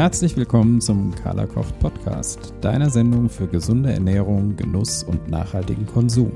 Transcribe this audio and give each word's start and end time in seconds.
Herzlich 0.00 0.34
willkommen 0.34 0.80
zum 0.80 1.14
Carla 1.14 1.44
Kocht 1.46 1.78
Podcast, 1.78 2.54
deiner 2.62 2.88
Sendung 2.88 3.28
für 3.28 3.46
gesunde 3.46 3.92
Ernährung, 3.92 4.56
Genuss 4.56 5.02
und 5.02 5.28
nachhaltigen 5.28 5.84
Konsum. 5.84 6.32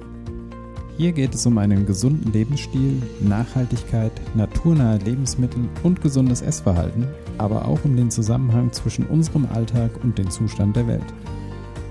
Hier 0.98 1.12
geht 1.12 1.34
es 1.34 1.46
um 1.46 1.56
einen 1.56 1.86
gesunden 1.86 2.30
Lebensstil, 2.30 3.00
Nachhaltigkeit, 3.20 4.12
naturnahe 4.34 4.98
Lebensmittel 4.98 5.66
und 5.82 6.02
gesundes 6.02 6.42
Essverhalten, 6.42 7.08
aber 7.38 7.64
auch 7.64 7.82
um 7.86 7.96
den 7.96 8.10
Zusammenhang 8.10 8.70
zwischen 8.70 9.06
unserem 9.06 9.46
Alltag 9.46 9.92
und 10.02 10.18
dem 10.18 10.30
Zustand 10.30 10.76
der 10.76 10.86
Welt. 10.86 11.14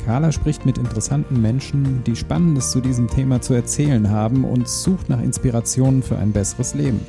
Carla 0.05 0.31
spricht 0.31 0.67
mit 0.67 0.77
interessanten 0.77 1.41
Menschen, 1.41 2.03
die 2.03 2.15
Spannendes 2.15 2.69
zu 2.69 2.81
diesem 2.81 3.07
Thema 3.07 3.41
zu 3.41 3.55
erzählen 3.55 4.11
haben 4.11 4.43
und 4.45 4.67
sucht 4.67 5.09
nach 5.09 5.23
Inspirationen 5.23 6.03
für 6.03 6.19
ein 6.19 6.33
besseres 6.33 6.75
Leben. 6.75 6.99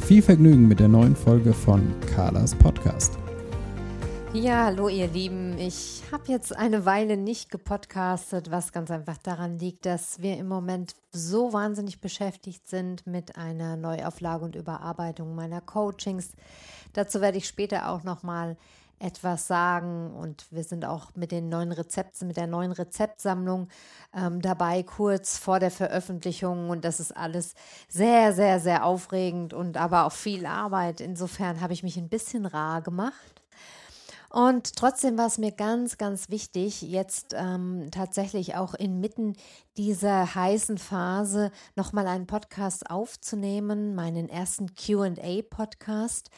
Viel 0.00 0.22
Vergnügen 0.22 0.68
mit 0.68 0.78
der 0.78 0.88
neuen 0.88 1.16
Folge 1.16 1.52
von 1.52 1.82
Carlas 2.14 2.54
Podcast. 2.54 3.19
Ja, 4.32 4.66
hallo 4.66 4.88
ihr 4.88 5.08
Lieben. 5.08 5.58
Ich 5.58 6.04
habe 6.12 6.30
jetzt 6.30 6.56
eine 6.56 6.86
Weile 6.86 7.16
nicht 7.16 7.50
gepodcastet, 7.50 8.52
was 8.52 8.72
ganz 8.72 8.92
einfach 8.92 9.18
daran 9.18 9.58
liegt, 9.58 9.84
dass 9.86 10.22
wir 10.22 10.36
im 10.36 10.46
Moment 10.46 10.94
so 11.10 11.52
wahnsinnig 11.52 12.00
beschäftigt 12.00 12.68
sind 12.68 13.08
mit 13.08 13.36
einer 13.36 13.76
Neuauflage 13.76 14.44
und 14.44 14.54
Überarbeitung 14.54 15.34
meiner 15.34 15.60
Coachings. 15.60 16.30
Dazu 16.92 17.20
werde 17.20 17.38
ich 17.38 17.48
später 17.48 17.88
auch 17.88 18.04
noch 18.04 18.22
mal 18.22 18.56
etwas 19.00 19.48
sagen 19.48 20.12
und 20.14 20.46
wir 20.52 20.62
sind 20.62 20.84
auch 20.84 21.08
mit 21.16 21.32
den 21.32 21.48
neuen 21.48 21.72
Rezepten, 21.72 22.28
mit 22.28 22.36
der 22.36 22.46
neuen 22.46 22.70
Rezeptsammlung 22.70 23.66
ähm, 24.14 24.40
dabei, 24.40 24.84
kurz 24.84 25.38
vor 25.38 25.58
der 25.58 25.72
Veröffentlichung 25.72 26.70
und 26.70 26.84
das 26.84 27.00
ist 27.00 27.16
alles 27.16 27.54
sehr, 27.88 28.32
sehr, 28.32 28.60
sehr 28.60 28.84
aufregend 28.84 29.54
und 29.54 29.76
aber 29.76 30.04
auch 30.06 30.12
viel 30.12 30.46
Arbeit. 30.46 31.00
Insofern 31.00 31.60
habe 31.60 31.72
ich 31.72 31.82
mich 31.82 31.96
ein 31.96 32.08
bisschen 32.08 32.46
rar 32.46 32.80
gemacht 32.80 33.39
und 34.30 34.76
trotzdem 34.76 35.18
war 35.18 35.26
es 35.26 35.38
mir 35.38 35.50
ganz, 35.50 35.98
ganz 35.98 36.30
wichtig, 36.30 36.82
jetzt 36.82 37.34
ähm, 37.36 37.88
tatsächlich 37.90 38.54
auch 38.54 38.74
inmitten 38.74 39.34
dieser 39.80 40.34
heißen 40.34 40.76
Phase 40.76 41.50
nochmal 41.74 42.06
einen 42.06 42.26
Podcast 42.26 42.90
aufzunehmen, 42.90 43.94
meinen 43.94 44.28
ersten 44.28 44.74
QA-Podcast 44.74 46.28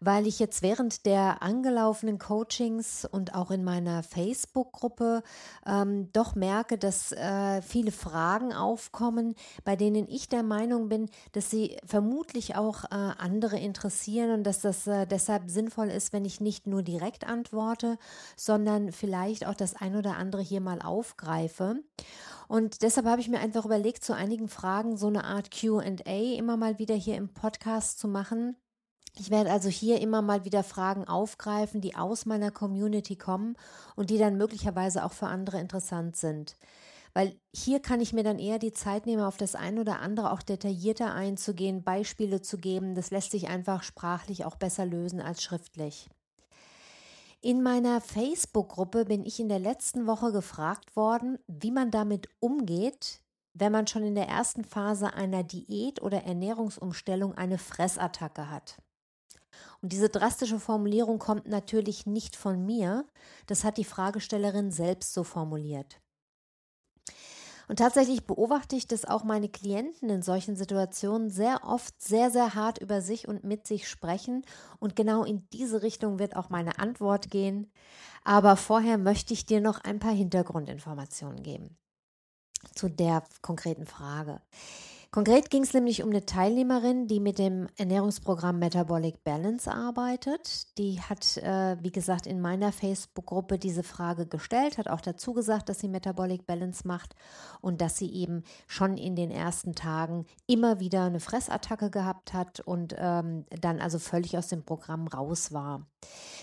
weil 0.00 0.26
ich 0.26 0.38
jetzt 0.38 0.62
während 0.62 1.06
der 1.06 1.42
angelaufenen 1.42 2.18
Coachings 2.18 3.04
und 3.04 3.34
auch 3.34 3.50
in 3.50 3.64
meiner 3.64 4.02
Facebook-Gruppe 4.02 5.22
ähm, 5.66 6.10
doch 6.12 6.34
merke, 6.34 6.78
dass 6.78 7.12
äh, 7.12 7.62
viele 7.62 7.92
Fragen 7.92 8.52
aufkommen, 8.52 9.34
bei 9.64 9.76
denen 9.76 10.08
ich 10.08 10.28
der 10.28 10.42
Meinung 10.42 10.88
bin, 10.88 11.08
dass 11.32 11.50
sie 11.50 11.76
vermutlich 11.84 12.56
auch 12.56 12.84
äh, 12.84 12.88
andere 12.90 13.58
interessieren 13.58 14.32
und 14.32 14.44
dass 14.44 14.60
das 14.60 14.86
äh, 14.86 15.06
deshalb 15.06 15.50
sinnvoll 15.50 15.88
ist, 15.88 16.12
wenn 16.12 16.24
ich 16.24 16.40
nicht 16.40 16.66
nur 16.66 16.82
direkt 16.82 17.26
antworte, 17.26 17.98
sondern 18.36 18.92
vielleicht 18.92 19.46
auch 19.46 19.54
das 19.54 19.74
ein 19.74 19.96
oder 19.96 20.16
andere 20.16 20.42
hier 20.42 20.60
mal 20.60 20.82
aufgreife. 20.82 21.76
Und 22.48 22.82
deshalb 22.82 23.06
habe 23.06 23.20
ich 23.20 23.28
mir 23.28 23.40
einfach 23.40 23.64
überlegt, 23.64 24.04
zu 24.04 24.14
einigen 24.14 24.48
Fragen 24.48 24.96
so 24.96 25.08
eine 25.08 25.24
Art 25.24 25.50
QA 25.50 25.82
immer 26.36 26.56
mal 26.56 26.78
wieder 26.78 26.94
hier 26.94 27.16
im 27.16 27.32
Podcast 27.32 27.98
zu 27.98 28.08
machen. 28.08 28.56
Ich 29.18 29.30
werde 29.30 29.50
also 29.50 29.68
hier 29.68 30.00
immer 30.00 30.20
mal 30.20 30.44
wieder 30.44 30.62
Fragen 30.62 31.08
aufgreifen, 31.08 31.80
die 31.80 31.96
aus 31.96 32.26
meiner 32.26 32.50
Community 32.50 33.16
kommen 33.16 33.56
und 33.94 34.10
die 34.10 34.18
dann 34.18 34.36
möglicherweise 34.36 35.04
auch 35.04 35.12
für 35.12 35.26
andere 35.26 35.58
interessant 35.58 36.16
sind. 36.16 36.56
Weil 37.14 37.34
hier 37.54 37.80
kann 37.80 38.02
ich 38.02 38.12
mir 38.12 38.24
dann 38.24 38.38
eher 38.38 38.58
die 38.58 38.74
Zeit 38.74 39.06
nehmen, 39.06 39.22
auf 39.22 39.38
das 39.38 39.54
ein 39.54 39.78
oder 39.78 40.00
andere 40.00 40.32
auch 40.32 40.42
detaillierter 40.42 41.14
einzugehen, 41.14 41.82
Beispiele 41.82 42.42
zu 42.42 42.58
geben. 42.58 42.94
Das 42.94 43.10
lässt 43.10 43.30
sich 43.30 43.48
einfach 43.48 43.82
sprachlich 43.82 44.44
auch 44.44 44.56
besser 44.56 44.84
lösen 44.84 45.22
als 45.22 45.42
schriftlich. 45.42 46.10
In 47.46 47.62
meiner 47.62 48.00
Facebook-Gruppe 48.00 49.04
bin 49.04 49.24
ich 49.24 49.38
in 49.38 49.48
der 49.48 49.60
letzten 49.60 50.08
Woche 50.08 50.32
gefragt 50.32 50.96
worden, 50.96 51.38
wie 51.46 51.70
man 51.70 51.92
damit 51.92 52.28
umgeht, 52.40 53.22
wenn 53.54 53.70
man 53.70 53.86
schon 53.86 54.02
in 54.02 54.16
der 54.16 54.26
ersten 54.26 54.64
Phase 54.64 55.14
einer 55.14 55.44
Diät 55.44 56.02
oder 56.02 56.24
Ernährungsumstellung 56.24 57.34
eine 57.34 57.58
Fressattacke 57.58 58.50
hat. 58.50 58.82
Und 59.80 59.92
diese 59.92 60.08
drastische 60.08 60.58
Formulierung 60.58 61.20
kommt 61.20 61.46
natürlich 61.46 62.04
nicht 62.04 62.34
von 62.34 62.66
mir, 62.66 63.06
das 63.46 63.62
hat 63.62 63.76
die 63.76 63.84
Fragestellerin 63.84 64.72
selbst 64.72 65.14
so 65.14 65.22
formuliert. 65.22 66.00
Und 67.68 67.78
tatsächlich 67.78 68.26
beobachte 68.26 68.76
ich, 68.76 68.86
dass 68.86 69.04
auch 69.04 69.24
meine 69.24 69.48
Klienten 69.48 70.08
in 70.08 70.22
solchen 70.22 70.56
Situationen 70.56 71.30
sehr 71.30 71.64
oft 71.64 72.00
sehr, 72.00 72.30
sehr 72.30 72.54
hart 72.54 72.78
über 72.78 73.00
sich 73.00 73.26
und 73.26 73.44
mit 73.44 73.66
sich 73.66 73.88
sprechen. 73.88 74.44
Und 74.78 74.94
genau 74.96 75.24
in 75.24 75.48
diese 75.52 75.82
Richtung 75.82 76.18
wird 76.18 76.36
auch 76.36 76.48
meine 76.48 76.78
Antwort 76.78 77.30
gehen. 77.30 77.72
Aber 78.24 78.56
vorher 78.56 78.98
möchte 78.98 79.34
ich 79.34 79.46
dir 79.46 79.60
noch 79.60 79.82
ein 79.82 79.98
paar 79.98 80.14
Hintergrundinformationen 80.14 81.42
geben 81.42 81.76
zu 82.74 82.88
der 82.88 83.22
konkreten 83.42 83.86
Frage. 83.86 84.40
Konkret 85.10 85.50
ging 85.50 85.62
es 85.62 85.72
nämlich 85.72 86.02
um 86.02 86.10
eine 86.10 86.26
Teilnehmerin, 86.26 87.06
die 87.06 87.20
mit 87.20 87.38
dem 87.38 87.68
Ernährungsprogramm 87.76 88.58
Metabolic 88.58 89.24
Balance 89.24 89.70
arbeitet. 89.72 90.76
Die 90.78 91.00
hat, 91.00 91.38
äh, 91.38 91.76
wie 91.80 91.92
gesagt, 91.92 92.26
in 92.26 92.40
meiner 92.40 92.70
Facebook-Gruppe 92.70 93.58
diese 93.58 93.82
Frage 93.82 94.26
gestellt, 94.26 94.76
hat 94.76 94.88
auch 94.88 95.00
dazu 95.00 95.32
gesagt, 95.32 95.68
dass 95.68 95.78
sie 95.78 95.88
Metabolic 95.88 96.46
Balance 96.46 96.86
macht 96.86 97.14
und 97.60 97.80
dass 97.80 97.96
sie 97.96 98.12
eben 98.12 98.42
schon 98.66 98.98
in 98.98 99.16
den 99.16 99.30
ersten 99.30 99.74
Tagen 99.74 100.26
immer 100.46 100.80
wieder 100.80 101.04
eine 101.04 101.20
Fressattacke 101.20 101.90
gehabt 101.90 102.34
hat 102.34 102.60
und 102.60 102.94
ähm, 102.98 103.46
dann 103.48 103.80
also 103.80 103.98
völlig 103.98 104.36
aus 104.36 104.48
dem 104.48 104.64
Programm 104.64 105.06
raus 105.06 105.52
war. 105.52 105.86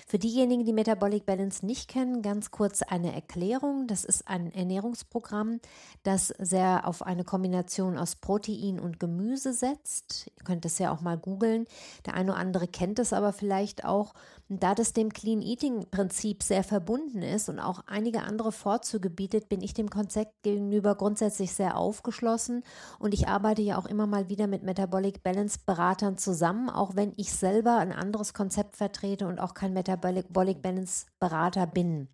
Für 0.08 0.20
diejenigen, 0.20 0.66
die 0.66 0.74
Metabolic 0.74 1.26
Balance 1.26 1.66
nicht 1.66 1.88
kennen, 1.90 2.22
ganz 2.22 2.52
kurz 2.52 2.82
eine 2.82 3.14
Erklärung. 3.14 3.88
Das 3.88 4.04
ist 4.04 4.28
ein 4.28 4.52
Ernährungsprogramm, 4.52 5.60
das 6.02 6.28
sehr 6.40 6.88
auf 6.88 7.02
eine 7.04 7.24
Kombination 7.24 7.98
aus 7.98 8.16
Protein 8.16 8.63
und 8.72 9.00
Gemüse 9.00 9.54
setzt. 9.54 10.28
Ihr 10.38 10.44
könnt 10.44 10.66
es 10.66 10.80
ja 10.80 10.92
auch 10.92 11.02
mal 11.02 11.18
googeln. 11.18 11.66
Der 12.06 12.14
eine 12.14 12.32
oder 12.32 12.40
andere 12.40 12.68
kennt 12.68 13.00
es 13.00 13.14
aber 13.14 13.34
vielleicht 13.34 13.86
auch. 13.86 14.14
da 14.48 14.76
das 14.76 14.94
dem 14.94 15.12
Clean 15.12 15.42
Eating 15.42 15.90
Prinzip 15.90 16.44
sehr 16.44 16.64
verbunden 16.64 17.22
ist 17.22 17.50
und 17.50 17.60
auch 17.60 17.84
einige 17.88 18.22
andere 18.22 18.52
Vorzüge 18.52 19.10
bietet, 19.10 19.50
bin 19.50 19.62
ich 19.62 19.74
dem 19.74 19.90
Konzept 19.90 20.44
gegenüber 20.44 20.96
grundsätzlich 20.96 21.54
sehr 21.54 21.76
aufgeschlossen 21.78 22.64
und 23.00 23.14
ich 23.14 23.28
arbeite 23.28 23.62
ja 23.62 23.78
auch 23.78 23.86
immer 23.86 24.06
mal 24.06 24.30
wieder 24.30 24.48
mit 24.48 24.64
Metabolic 24.64 25.24
Balance 25.24 25.60
Beratern 25.66 26.18
zusammen, 26.18 26.70
auch 26.70 26.96
wenn 26.96 27.14
ich 27.18 27.34
selber 27.34 27.78
ein 27.78 27.92
anderes 27.92 28.34
Konzept 28.34 28.78
vertrete 28.78 29.28
und 29.28 29.40
auch 29.40 29.54
kein 29.54 29.74
Metabolic 29.74 30.62
Balance 30.62 31.08
Berater 31.20 31.66
bin. 31.68 32.08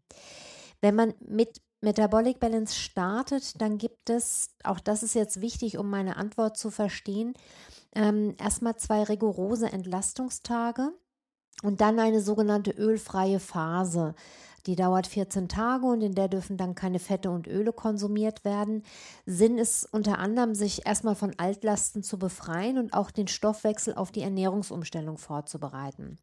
Wenn 0.82 0.96
man 0.96 1.14
mit 1.20 1.62
Metabolic 1.82 2.40
Balance 2.40 2.76
startet, 2.76 3.62
dann 3.62 3.78
gibt 3.78 4.10
es, 4.10 4.50
auch 4.64 4.80
das 4.80 5.02
ist 5.02 5.16
jetzt 5.16 5.40
wichtig, 5.40 5.78
um 5.78 5.90
meine 5.90 6.18
Antwort 6.18 6.58
zu 6.58 6.72
verstehen, 6.72 7.34
ähm, 7.96 8.36
erstmal 8.38 8.76
zwei 8.76 9.04
rigorose 9.04 9.72
Entlastungstage 9.72 10.92
und 11.64 11.80
dann 11.82 12.00
eine 12.00 12.22
sogenannte 12.22 12.72
ölfreie 12.72 13.40
Phase. 13.40 14.14
Die 14.66 14.76
dauert 14.76 15.08
14 15.08 15.48
Tage 15.48 15.86
und 15.86 16.02
in 16.02 16.16
der 16.16 16.28
dürfen 16.28 16.58
dann 16.58 16.76
keine 16.76 17.00
Fette 17.00 17.32
und 17.32 17.48
Öle 17.48 17.72
konsumiert 17.72 18.44
werden. 18.44 18.84
Sinn 19.26 19.58
ist 19.58 19.86
unter 19.94 20.20
anderem, 20.20 20.54
sich 20.56 20.86
erstmal 20.86 21.16
von 21.16 21.34
Altlasten 21.38 22.04
zu 22.04 22.20
befreien 22.20 22.78
und 22.78 22.94
auch 22.94 23.10
den 23.10 23.28
Stoffwechsel 23.28 23.96
auf 23.96 24.12
die 24.12 24.22
Ernährungsumstellung 24.22 25.18
vorzubereiten. 25.18 26.20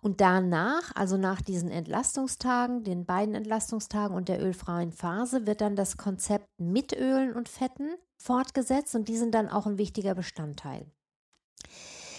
Und 0.00 0.20
danach, 0.20 0.94
also 0.94 1.16
nach 1.16 1.42
diesen 1.42 1.70
Entlastungstagen, 1.70 2.84
den 2.84 3.04
beiden 3.04 3.34
Entlastungstagen 3.34 4.16
und 4.16 4.28
der 4.28 4.40
ölfreien 4.40 4.92
Phase, 4.92 5.46
wird 5.46 5.60
dann 5.60 5.76
das 5.76 5.96
Konzept 5.96 6.48
mit 6.58 6.92
Ölen 6.92 7.34
und 7.34 7.48
Fetten 7.48 7.96
fortgesetzt 8.16 8.94
und 8.94 9.08
die 9.08 9.16
sind 9.16 9.34
dann 9.34 9.48
auch 9.48 9.66
ein 9.66 9.78
wichtiger 9.78 10.14
Bestandteil. 10.14 10.86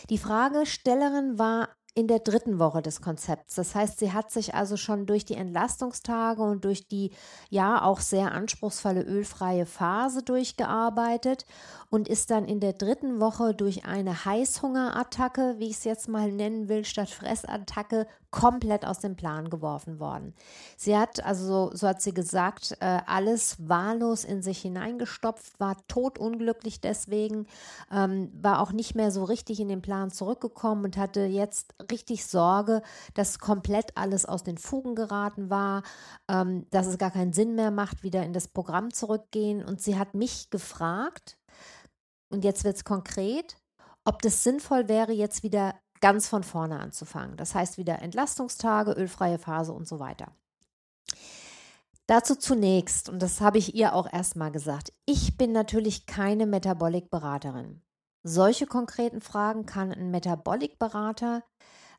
Die 0.10 0.18
Fragestellerin 0.18 1.38
war 1.38 1.70
in 1.96 2.08
der 2.08 2.20
dritten 2.20 2.60
Woche 2.60 2.82
des 2.82 3.02
Konzepts. 3.02 3.56
Das 3.56 3.76
heißt, 3.76 4.00
sie 4.00 4.14
hat 4.14 4.32
sich 4.32 4.54
also 4.54 4.78
schon 4.78 5.06
durch 5.06 5.26
die 5.26 5.36
Entlastungstage 5.36 6.42
und 6.42 6.64
durch 6.66 6.88
die 6.88 7.12
ja 7.50 7.82
auch 7.84 8.00
sehr 8.00 8.32
anspruchsvolle 8.32 9.02
ölfreie 9.02 9.66
Phase 9.66 10.24
durchgearbeitet 10.24 11.46
und 11.90 12.08
ist 12.08 12.32
dann 12.32 12.46
in 12.46 12.60
der 12.60 12.74
dritten 12.74 13.20
Woche 13.20 13.54
durch 13.54 13.86
eine 13.86 14.26
Heißhungerattacke, 14.26 15.56
wie 15.58 15.70
ich 15.70 15.78
es 15.78 15.84
jetzt 15.84 16.08
mal 16.08 16.32
nennen 16.32 16.70
will, 16.70 16.86
statt 16.86 17.10
Fressattacke 17.10 18.08
komplett 18.32 18.86
aus 18.86 19.00
dem 19.00 19.16
Plan 19.16 19.50
geworfen 19.50 20.00
worden. 20.00 20.34
Sie 20.78 20.98
hat, 20.98 21.24
also 21.26 21.72
so 21.74 21.88
hat 21.88 22.02
sie 22.02 22.14
gesagt, 22.14 22.78
äh, 22.80 23.00
alles 23.06 23.58
wahllos 23.68 24.24
in 24.24 24.42
sich 24.42 24.60
hineingestopft, 24.62 25.60
war 25.60 25.76
totunglücklich 25.88 26.80
deswegen, 26.80 27.48
ähm, 27.92 28.32
war 28.40 28.62
auch 28.62 28.72
nicht 28.72 28.96
mehr 28.96 29.12
so 29.12 29.24
richtig 29.24 29.60
in 29.60 29.68
den 29.68 29.82
Plan 29.82 30.12
zurückgekommen 30.12 30.86
und 30.86 30.98
hatte 30.98 31.22
jetzt 31.22 31.74
richtig 31.92 32.26
Sorge, 32.26 32.82
dass 33.16 33.40
komplett 33.40 33.98
alles 33.98 34.26
aus 34.26 34.44
den 34.44 34.58
Fugen 34.58 34.96
geraten 34.96 35.50
war, 35.50 35.84
ähm, 36.28 36.68
dass 36.70 36.88
es 36.88 36.98
gar 36.98 37.12
keinen 37.12 37.34
Sinn 37.34 37.56
mehr 37.56 37.72
macht, 37.72 38.04
wieder 38.04 38.24
in 38.24 38.34
das 38.34 38.48
Programm 38.48 38.94
zurückgehen. 38.94 39.64
Und 39.64 39.82
sie 39.82 39.98
hat 39.98 40.14
mich 40.14 40.50
gefragt, 40.50 41.38
und 42.32 42.44
jetzt 42.44 42.64
wird 42.64 42.76
es 42.76 42.84
konkret, 42.84 43.58
ob 44.06 44.22
das 44.22 44.44
sinnvoll 44.44 44.88
wäre, 44.88 45.12
jetzt 45.12 45.44
wieder 45.44 45.74
ganz 46.02 46.28
von 46.28 46.44
vorne 46.44 46.80
anzufangen. 46.80 47.38
Das 47.38 47.56
heißt 47.56 47.78
wieder 47.78 48.02
Entlastungstage, 48.02 48.92
ölfreie 48.92 49.40
Phase 49.40 49.74
und 49.74 49.88
so 49.88 50.00
weiter. 50.00 50.32
Dazu 52.08 52.36
zunächst, 52.36 53.08
und 53.08 53.22
das 53.22 53.40
habe 53.40 53.60
ich 53.60 53.76
ihr 53.76 53.94
auch 53.94 54.12
erstmal 54.12 54.52
gesagt, 54.52 54.92
ich 55.06 55.38
bin 55.38 55.52
natürlich 55.52 56.08
keine 56.08 56.48
Metabolik-Beraterin. 56.48 57.82
Solche 58.24 58.66
konkreten 58.66 59.22
Fragen 59.22 59.66
kann 59.66 59.92
ein 59.92 60.10
Metabolik-Berater, 60.10 61.44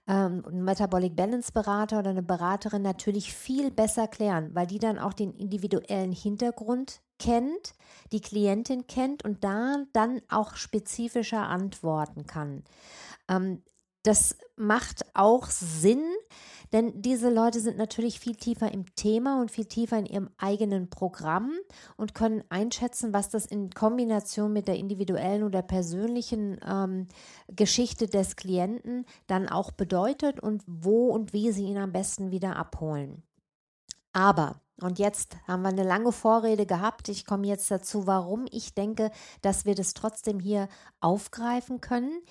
ähm, 0.06 0.44
ein 0.46 0.64
Metabolic 0.64 1.14
Balance-Berater 1.14 2.00
oder 2.00 2.10
eine 2.10 2.22
Beraterin 2.22 2.82
natürlich 2.82 3.32
viel 3.32 3.70
besser 3.70 4.08
klären, 4.08 4.54
weil 4.54 4.66
die 4.66 4.80
dann 4.80 4.98
auch 4.98 5.12
den 5.12 5.32
individuellen 5.34 6.12
Hintergrund 6.12 7.00
kennt, 7.18 7.74
die 8.10 8.20
Klientin 8.20 8.86
kennt 8.88 9.24
und 9.24 9.44
da 9.44 9.84
dann 9.92 10.20
auch 10.28 10.56
spezifischer 10.56 11.46
antworten 11.46 12.26
kann. 12.26 12.64
Ähm, 13.28 13.62
das 14.02 14.36
macht 14.56 15.04
auch 15.14 15.46
Sinn, 15.46 16.04
denn 16.72 17.02
diese 17.02 17.30
Leute 17.30 17.60
sind 17.60 17.76
natürlich 17.76 18.20
viel 18.20 18.36
tiefer 18.36 18.72
im 18.72 18.94
Thema 18.94 19.40
und 19.40 19.50
viel 19.50 19.64
tiefer 19.64 19.98
in 19.98 20.06
ihrem 20.06 20.30
eigenen 20.38 20.88
Programm 20.88 21.52
und 21.96 22.14
können 22.14 22.44
einschätzen, 22.48 23.12
was 23.12 23.28
das 23.28 23.46
in 23.46 23.70
Kombination 23.70 24.52
mit 24.52 24.68
der 24.68 24.76
individuellen 24.76 25.42
oder 25.42 25.62
persönlichen 25.62 26.60
ähm, 26.64 27.08
Geschichte 27.48 28.06
des 28.06 28.36
Klienten 28.36 29.04
dann 29.26 29.48
auch 29.48 29.72
bedeutet 29.72 30.38
und 30.38 30.62
wo 30.66 31.08
und 31.08 31.32
wie 31.32 31.50
sie 31.50 31.64
ihn 31.64 31.78
am 31.78 31.92
besten 31.92 32.30
wieder 32.30 32.56
abholen. 32.56 33.22
Aber 34.12 34.60
und 34.82 34.98
jetzt 34.98 35.36
haben 35.46 35.62
wir 35.62 35.68
eine 35.68 35.82
lange 35.82 36.10
Vorrede 36.10 36.64
gehabt. 36.64 37.10
Ich 37.10 37.26
komme 37.26 37.46
jetzt 37.46 37.70
dazu, 37.70 38.06
warum 38.06 38.46
ich 38.50 38.74
denke, 38.74 39.10
dass 39.42 39.66
wir 39.66 39.74
das 39.74 39.92
trotzdem 39.92 40.40
hier 40.40 40.68
aufgreifen 41.00 41.82
können. 41.82 42.22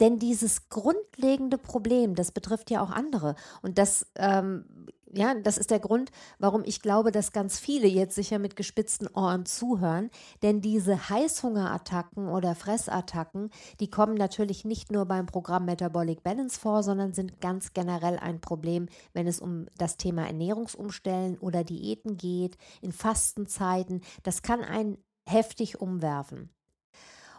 Denn 0.00 0.18
dieses 0.18 0.68
grundlegende 0.68 1.58
Problem, 1.58 2.14
das 2.14 2.32
betrifft 2.32 2.70
ja 2.70 2.82
auch 2.82 2.90
andere. 2.90 3.34
Und 3.62 3.78
das, 3.78 4.06
ähm, 4.16 4.64
ja, 5.12 5.34
das 5.34 5.58
ist 5.58 5.70
der 5.70 5.80
Grund, 5.80 6.10
warum 6.38 6.62
ich 6.64 6.82
glaube, 6.82 7.10
dass 7.12 7.32
ganz 7.32 7.58
viele 7.58 7.86
jetzt 7.86 8.14
sicher 8.14 8.38
mit 8.38 8.56
gespitzten 8.56 9.08
Ohren 9.08 9.46
zuhören. 9.46 10.10
Denn 10.42 10.60
diese 10.60 11.08
Heißhungerattacken 11.08 12.28
oder 12.28 12.54
Fressattacken, 12.54 13.50
die 13.80 13.90
kommen 13.90 14.14
natürlich 14.14 14.64
nicht 14.64 14.92
nur 14.92 15.06
beim 15.06 15.26
Programm 15.26 15.64
Metabolic 15.64 16.22
Balance 16.22 16.60
vor, 16.60 16.82
sondern 16.82 17.12
sind 17.14 17.40
ganz 17.40 17.72
generell 17.72 18.18
ein 18.18 18.40
Problem, 18.40 18.88
wenn 19.12 19.26
es 19.26 19.40
um 19.40 19.66
das 19.78 19.96
Thema 19.96 20.26
Ernährungsumstellen 20.26 21.38
oder 21.38 21.64
Diäten 21.64 22.16
geht, 22.16 22.56
in 22.82 22.92
Fastenzeiten. 22.92 24.02
Das 24.22 24.42
kann 24.42 24.62
einen 24.62 24.98
heftig 25.26 25.80
umwerfen. 25.80 26.50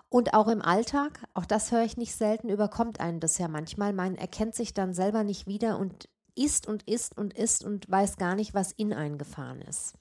Und 0.09 0.33
auch 0.33 0.47
im 0.47 0.61
Alltag, 0.61 1.23
auch 1.35 1.45
das 1.45 1.71
höre 1.71 1.83
ich 1.83 1.95
nicht 1.95 2.15
selten, 2.15 2.49
überkommt 2.49 2.99
einen 2.99 3.19
das 3.19 3.37
ja 3.37 3.47
manchmal. 3.47 3.93
Man 3.93 4.15
erkennt 4.15 4.55
sich 4.55 4.73
dann 4.73 4.93
selber 4.93 5.23
nicht 5.23 5.45
wieder 5.45 5.77
und 5.77 6.09
isst 6.35 6.67
und 6.67 6.83
isst 6.83 7.17
und 7.17 7.37
isst 7.37 7.63
und 7.63 7.89
weiß 7.89 8.17
gar 8.17 8.35
nicht, 8.35 8.53
was 8.53 8.71
in 8.71 8.93
einen 8.93 9.19
gefahren 9.19 9.61
ist. 9.61 9.93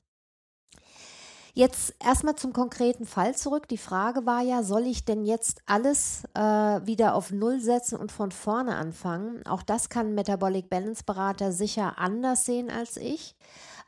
Jetzt 1.58 1.94
erstmal 1.99 2.37
zum 2.37 2.52
konkreten 2.52 3.05
Fall 3.05 3.34
zurück. 3.34 3.66
Die 3.66 3.78
Frage 3.78 4.25
war 4.25 4.43
ja, 4.43 4.62
soll 4.62 4.87
ich 4.87 5.05
denn 5.05 5.25
jetzt 5.25 5.60
alles 5.66 6.22
äh, 6.34 6.40
wieder 6.40 7.14
auf 7.14 7.32
Null 7.32 7.60
setzen 7.60 7.99
und 7.99 8.12
von 8.12 8.31
vorne 8.31 8.76
anfangen? 8.76 9.44
Auch 9.44 9.62
das 9.62 9.88
kann 9.88 10.08
ein 10.08 10.14
Metabolic 10.14 10.70
Balance 10.70 11.02
Berater 11.05 11.50
sicher 11.50 11.99
anders 11.99 12.44
sehen 12.44 12.70
als 12.70 12.96
ich. 12.96 13.34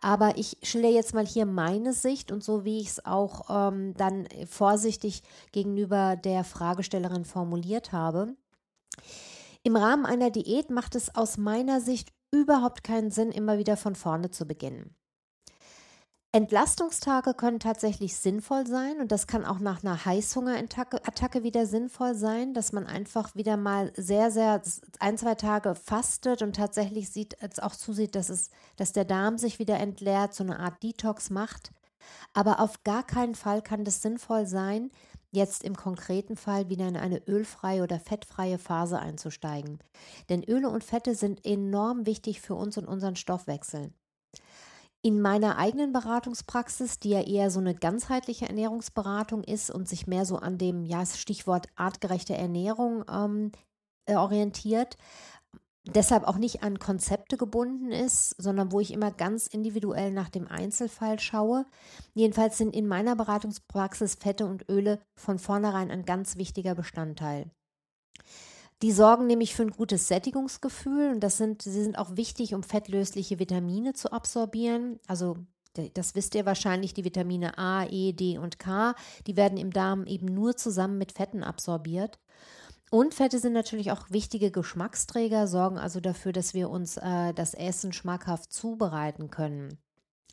Aber 0.00 0.38
ich 0.38 0.56
schilder 0.62 0.88
jetzt 0.88 1.14
mal 1.14 1.26
hier 1.26 1.46
meine 1.46 1.92
Sicht 1.92 2.32
und 2.32 2.42
so, 2.42 2.64
wie 2.64 2.80
ich 2.80 2.88
es 2.88 3.04
auch 3.04 3.50
ähm, 3.50 3.94
dann 3.94 4.26
vorsichtig 4.48 5.22
gegenüber 5.52 6.16
der 6.16 6.44
Fragestellerin 6.44 7.24
formuliert 7.24 7.92
habe. 7.92 8.34
Im 9.62 9.76
Rahmen 9.76 10.06
einer 10.06 10.30
Diät 10.30 10.70
macht 10.70 10.94
es 10.94 11.14
aus 11.14 11.36
meiner 11.36 11.80
Sicht 11.80 12.12
überhaupt 12.30 12.82
keinen 12.82 13.10
Sinn, 13.10 13.30
immer 13.30 13.58
wieder 13.58 13.76
von 13.76 13.94
vorne 13.94 14.30
zu 14.30 14.46
beginnen. 14.46 14.94
Entlastungstage 16.32 17.34
können 17.34 17.58
tatsächlich 17.58 18.16
sinnvoll 18.16 18.64
sein 18.64 19.00
und 19.00 19.10
das 19.10 19.26
kann 19.26 19.44
auch 19.44 19.58
nach 19.58 19.82
einer 19.82 20.04
Heißhungerattacke 20.04 21.42
wieder 21.42 21.66
sinnvoll 21.66 22.14
sein, 22.14 22.54
dass 22.54 22.72
man 22.72 22.86
einfach 22.86 23.34
wieder 23.34 23.56
mal 23.56 23.92
sehr, 23.96 24.30
sehr 24.30 24.62
ein, 25.00 25.18
zwei 25.18 25.34
Tage 25.34 25.74
fastet 25.74 26.42
und 26.42 26.54
tatsächlich 26.54 27.10
sieht, 27.10 27.36
auch 27.64 27.74
zusieht, 27.74 28.14
dass, 28.14 28.28
es, 28.28 28.50
dass 28.76 28.92
der 28.92 29.04
Darm 29.04 29.38
sich 29.38 29.58
wieder 29.58 29.80
entleert, 29.80 30.32
so 30.32 30.44
eine 30.44 30.60
Art 30.60 30.80
Detox 30.84 31.30
macht. 31.30 31.72
Aber 32.32 32.60
auf 32.60 32.84
gar 32.84 33.02
keinen 33.02 33.34
Fall 33.34 33.60
kann 33.60 33.84
das 33.84 34.00
sinnvoll 34.00 34.46
sein, 34.46 34.92
jetzt 35.32 35.64
im 35.64 35.74
konkreten 35.74 36.36
Fall 36.36 36.68
wieder 36.68 36.86
in 36.86 36.96
eine 36.96 37.26
ölfreie 37.26 37.82
oder 37.82 37.98
fettfreie 37.98 38.58
Phase 38.58 39.00
einzusteigen. 39.00 39.80
Denn 40.28 40.44
Öle 40.44 40.68
und 40.68 40.84
Fette 40.84 41.16
sind 41.16 41.44
enorm 41.44 42.06
wichtig 42.06 42.40
für 42.40 42.54
uns 42.54 42.78
und 42.78 42.86
unseren 42.86 43.16
Stoffwechsel. 43.16 43.92
In 45.02 45.22
meiner 45.22 45.56
eigenen 45.56 45.92
Beratungspraxis, 45.92 46.98
die 46.98 47.10
ja 47.10 47.22
eher 47.22 47.50
so 47.50 47.58
eine 47.58 47.74
ganzheitliche 47.74 48.46
Ernährungsberatung 48.46 49.42
ist 49.44 49.70
und 49.70 49.88
sich 49.88 50.06
mehr 50.06 50.26
so 50.26 50.36
an 50.36 50.58
dem 50.58 50.84
ja, 50.84 51.06
Stichwort 51.06 51.68
artgerechte 51.74 52.34
Ernährung 52.34 53.04
ähm, 53.10 53.52
äh, 54.04 54.16
orientiert, 54.16 54.98
deshalb 55.86 56.24
auch 56.24 56.36
nicht 56.36 56.62
an 56.62 56.78
Konzepte 56.78 57.38
gebunden 57.38 57.92
ist, 57.92 58.30
sondern 58.36 58.72
wo 58.72 58.80
ich 58.80 58.92
immer 58.92 59.10
ganz 59.10 59.46
individuell 59.46 60.12
nach 60.12 60.28
dem 60.28 60.46
Einzelfall 60.46 61.18
schaue. 61.18 61.64
Jedenfalls 62.12 62.58
sind 62.58 62.74
in 62.74 62.86
meiner 62.86 63.16
Beratungspraxis 63.16 64.16
Fette 64.16 64.44
und 64.44 64.68
Öle 64.68 65.00
von 65.16 65.38
vornherein 65.38 65.90
ein 65.90 66.04
ganz 66.04 66.36
wichtiger 66.36 66.74
Bestandteil. 66.74 67.50
Die 68.82 68.92
sorgen 68.92 69.26
nämlich 69.26 69.54
für 69.54 69.62
ein 69.62 69.72
gutes 69.72 70.08
Sättigungsgefühl 70.08 71.10
und 71.12 71.20
das 71.20 71.36
sind, 71.36 71.62
sie 71.62 71.82
sind 71.82 71.98
auch 71.98 72.16
wichtig, 72.16 72.54
um 72.54 72.62
fettlösliche 72.62 73.38
Vitamine 73.38 73.92
zu 73.92 74.10
absorbieren. 74.10 74.98
Also 75.06 75.36
das 75.94 76.14
wisst 76.14 76.34
ihr 76.34 76.46
wahrscheinlich, 76.46 76.94
die 76.94 77.04
Vitamine 77.04 77.58
A, 77.58 77.84
E, 77.84 78.12
D 78.12 78.38
und 78.38 78.58
K, 78.58 78.94
die 79.26 79.36
werden 79.36 79.58
im 79.58 79.72
Darm 79.72 80.06
eben 80.06 80.26
nur 80.26 80.56
zusammen 80.56 80.98
mit 80.98 81.12
Fetten 81.12 81.44
absorbiert. 81.44 82.18
Und 82.90 83.14
Fette 83.14 83.38
sind 83.38 83.52
natürlich 83.52 83.92
auch 83.92 84.10
wichtige 84.10 84.50
Geschmacksträger, 84.50 85.46
sorgen 85.46 85.78
also 85.78 86.00
dafür, 86.00 86.32
dass 86.32 86.54
wir 86.54 86.70
uns 86.70 86.96
äh, 86.96 87.32
das 87.34 87.54
Essen 87.54 87.92
schmackhaft 87.92 88.52
zubereiten 88.52 89.30
können. 89.30 89.78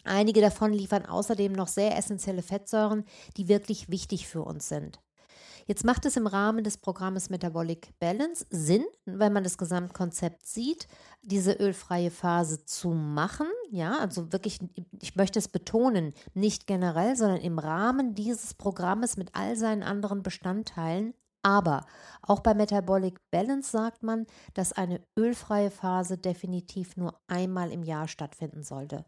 Einige 0.03 0.41
davon 0.41 0.73
liefern 0.73 1.05
außerdem 1.05 1.51
noch 1.51 1.67
sehr 1.67 1.95
essentielle 1.97 2.41
Fettsäuren, 2.41 3.03
die 3.35 3.47
wirklich 3.47 3.89
wichtig 3.89 4.27
für 4.27 4.41
uns 4.41 4.69
sind. 4.69 4.99
Jetzt 5.67 5.83
macht 5.83 6.05
es 6.05 6.15
im 6.15 6.27
Rahmen 6.27 6.63
des 6.63 6.77
Programmes 6.77 7.29
Metabolic 7.29 7.89
Balance 7.99 8.45
Sinn, 8.49 8.85
wenn 9.03 9.33
man 9.33 9.43
das 9.43 9.57
Gesamtkonzept 9.57 10.47
sieht, 10.47 10.87
diese 11.23 11.51
ölfreie 11.51 12.09
Phase 12.09 12.63
zu 12.63 12.91
machen. 12.91 13.47
Ja, 13.69 13.97
also 13.99 14.31
wirklich, 14.31 14.59
ich 15.01 15.17
möchte 15.17 15.39
es 15.39 15.49
betonen, 15.49 16.13
nicht 16.33 16.67
generell, 16.67 17.17
sondern 17.17 17.41
im 17.41 17.59
Rahmen 17.59 18.15
dieses 18.15 18.53
Programmes 18.53 19.17
mit 19.17 19.35
all 19.35 19.57
seinen 19.57 19.83
anderen 19.83 20.23
Bestandteilen 20.23 21.13
aber 21.47 21.85
auch 22.21 22.41
bei 22.41 22.53
Metabolic 22.53 23.21
Balance 23.31 23.71
sagt 23.71 24.03
man, 24.03 24.25
dass 24.53 24.73
eine 24.73 24.99
ölfreie 25.17 25.71
Phase 25.71 26.17
definitiv 26.17 26.97
nur 26.97 27.17
einmal 27.27 27.71
im 27.71 27.83
Jahr 27.83 28.09
stattfinden 28.09 28.63
sollte. 28.63 29.05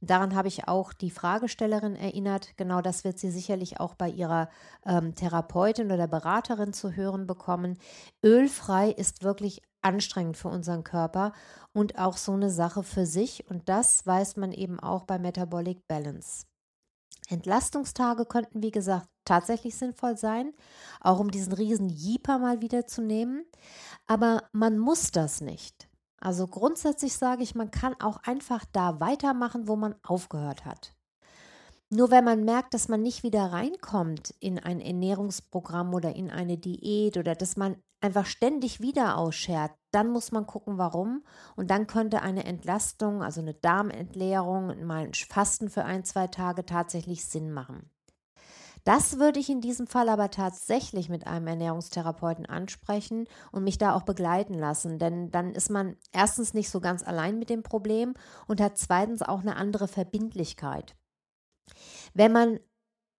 Daran 0.00 0.34
habe 0.34 0.48
ich 0.48 0.68
auch 0.68 0.94
die 0.94 1.10
Fragestellerin 1.10 1.94
erinnert. 1.94 2.56
Genau 2.56 2.80
das 2.80 3.04
wird 3.04 3.18
sie 3.18 3.30
sicherlich 3.30 3.78
auch 3.78 3.94
bei 3.94 4.08
ihrer 4.08 4.48
ähm, 4.86 5.14
Therapeutin 5.14 5.92
oder 5.92 6.08
Beraterin 6.08 6.72
zu 6.72 6.96
hören 6.96 7.26
bekommen. 7.26 7.78
Ölfrei 8.24 8.88
ist 8.88 9.22
wirklich 9.22 9.60
anstrengend 9.82 10.38
für 10.38 10.48
unseren 10.48 10.82
Körper 10.82 11.34
und 11.74 11.98
auch 11.98 12.16
so 12.16 12.32
eine 12.32 12.48
Sache 12.48 12.82
für 12.82 13.04
sich. 13.04 13.50
Und 13.50 13.68
das 13.68 14.06
weiß 14.06 14.36
man 14.36 14.52
eben 14.52 14.80
auch 14.80 15.04
bei 15.04 15.18
Metabolic 15.18 15.86
Balance. 15.88 16.46
Entlastungstage 17.28 18.26
könnten, 18.26 18.62
wie 18.62 18.70
gesagt, 18.70 19.08
tatsächlich 19.24 19.76
sinnvoll 19.76 20.16
sein, 20.16 20.52
auch 21.00 21.20
um 21.20 21.30
diesen 21.30 21.52
riesen 21.52 21.88
Jeeper 21.88 22.38
mal 22.38 22.60
wieder 22.60 22.86
zu 22.86 23.02
nehmen. 23.02 23.44
Aber 24.06 24.44
man 24.52 24.78
muss 24.78 25.10
das 25.12 25.40
nicht. 25.40 25.88
Also 26.18 26.46
grundsätzlich 26.46 27.14
sage 27.16 27.42
ich, 27.42 27.54
man 27.54 27.70
kann 27.70 27.94
auch 28.00 28.18
einfach 28.24 28.64
da 28.72 29.00
weitermachen, 29.00 29.66
wo 29.66 29.76
man 29.76 29.94
aufgehört 30.02 30.64
hat. 30.64 30.94
Nur 31.90 32.10
wenn 32.10 32.24
man 32.24 32.44
merkt, 32.44 32.74
dass 32.74 32.88
man 32.88 33.02
nicht 33.02 33.22
wieder 33.22 33.52
reinkommt 33.52 34.34
in 34.40 34.58
ein 34.58 34.80
Ernährungsprogramm 34.80 35.92
oder 35.92 36.16
in 36.16 36.30
eine 36.30 36.56
Diät 36.56 37.18
oder 37.18 37.34
dass 37.34 37.56
man 37.56 37.76
einfach 38.02 38.26
ständig 38.26 38.80
wieder 38.80 39.16
ausschert, 39.16 39.72
dann 39.92 40.10
muss 40.10 40.32
man 40.32 40.46
gucken, 40.46 40.78
warum. 40.78 41.24
Und 41.56 41.70
dann 41.70 41.86
könnte 41.86 42.22
eine 42.22 42.44
Entlastung, 42.44 43.22
also 43.22 43.40
eine 43.40 43.54
Darmentleerung, 43.54 44.84
mal 44.84 45.04
ein 45.04 45.14
Fasten 45.14 45.70
für 45.70 45.84
ein, 45.84 46.04
zwei 46.04 46.26
Tage 46.26 46.66
tatsächlich 46.66 47.24
Sinn 47.24 47.52
machen. 47.52 47.90
Das 48.84 49.18
würde 49.18 49.38
ich 49.38 49.48
in 49.48 49.60
diesem 49.60 49.86
Fall 49.86 50.08
aber 50.08 50.30
tatsächlich 50.30 51.08
mit 51.08 51.26
einem 51.28 51.46
Ernährungstherapeuten 51.46 52.46
ansprechen 52.46 53.28
und 53.52 53.62
mich 53.62 53.78
da 53.78 53.94
auch 53.94 54.02
begleiten 54.02 54.54
lassen, 54.54 54.98
denn 54.98 55.30
dann 55.30 55.54
ist 55.54 55.70
man 55.70 55.96
erstens 56.10 56.52
nicht 56.52 56.68
so 56.68 56.80
ganz 56.80 57.06
allein 57.06 57.38
mit 57.38 57.48
dem 57.48 57.62
Problem 57.62 58.14
und 58.48 58.60
hat 58.60 58.78
zweitens 58.78 59.22
auch 59.22 59.40
eine 59.40 59.54
andere 59.54 59.86
Verbindlichkeit. 59.86 60.96
Wenn 62.12 62.32
man 62.32 62.58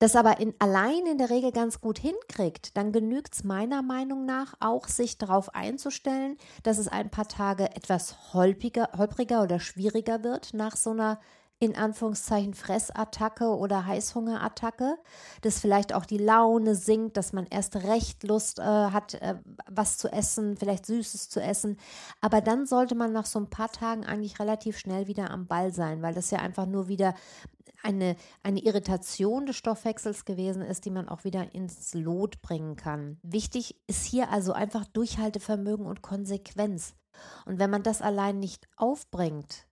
das 0.04 0.18
aber 0.18 0.42
in, 0.42 0.54
allein 0.60 1.06
in 1.06 1.18
der 1.18 1.30
Regel 1.30 1.54
ganz 1.54 1.80
gut 1.80 1.98
hinkriegt, 1.98 2.76
dann 2.76 2.92
genügt 2.92 3.36
es 3.36 3.46
meiner 3.46 3.82
Meinung 3.82 4.26
nach 4.26 4.54
auch, 4.60 4.90
sich 4.90 5.18
darauf 5.18 5.56
einzustellen, 5.56 6.36
dass 6.64 6.78
es 6.78 6.90
ein 6.90 7.10
paar 7.10 7.30
Tage 7.30 7.74
etwas 7.74 8.34
holpriger, 8.34 8.90
holpriger 8.98 9.44
oder 9.44 9.62
schwieriger 9.62 10.22
wird 10.22 10.54
nach 10.54 10.76
so 10.76 10.90
einer 10.90 11.22
in 11.60 11.78
Anführungszeichen 11.78 12.54
Fressattacke 12.54 13.46
oder 13.56 13.86
Heißhungerattacke, 13.86 14.98
dass 15.42 15.60
vielleicht 15.60 15.94
auch 15.94 16.06
die 16.06 16.18
Laune 16.18 16.76
sinkt, 16.76 17.16
dass 17.16 17.32
man 17.32 17.46
erst 17.46 17.78
recht 17.78 18.24
Lust 18.24 18.60
äh, 18.60 18.64
hat, 18.64 19.14
äh, 19.14 19.36
was 19.70 19.98
zu 19.98 20.12
essen, 20.12 20.58
vielleicht 20.58 20.86
Süßes 20.86 21.30
zu 21.30 21.42
essen. 21.42 21.78
Aber 22.20 22.42
dann 22.42 22.66
sollte 22.66 22.96
man 22.96 23.14
nach 23.14 23.26
so 23.26 23.40
ein 23.40 23.50
paar 23.50 23.72
Tagen 23.72 24.06
eigentlich 24.06 24.42
relativ 24.42 24.78
schnell 24.78 25.08
wieder 25.08 25.32
am 25.32 25.48
Ball 25.48 25.72
sein, 25.74 26.02
weil 26.02 26.14
das 26.14 26.32
ja 26.32 26.40
einfach 26.40 26.66
nur 26.66 26.90
wieder 26.90 27.16
eine, 27.84 28.16
eine 28.42 28.62
Irritation 28.62 29.46
des 29.46 29.58
Stoffwechsels 29.58 30.26
gewesen 30.26 30.62
ist, 30.62 30.86
die 30.86 30.92
man 30.92 31.10
auch 31.10 31.24
wieder 31.24 31.54
ins 31.54 31.94
Lot 31.94 32.42
bringen 32.42 32.76
kann. 32.76 33.18
Wichtig 33.22 33.76
ist 33.88 34.06
hier 34.06 34.32
also 34.32 34.54
einfach 34.54 34.86
Durchhaltevermögen 34.86 35.86
und 35.86 36.02
Konsequenz. 36.02 36.96
Und 37.46 37.60
wenn 37.60 37.70
man 37.70 37.84
das 37.84 38.02
allein 38.02 38.40
nicht 38.40 38.68
aufbringt, 38.78 39.68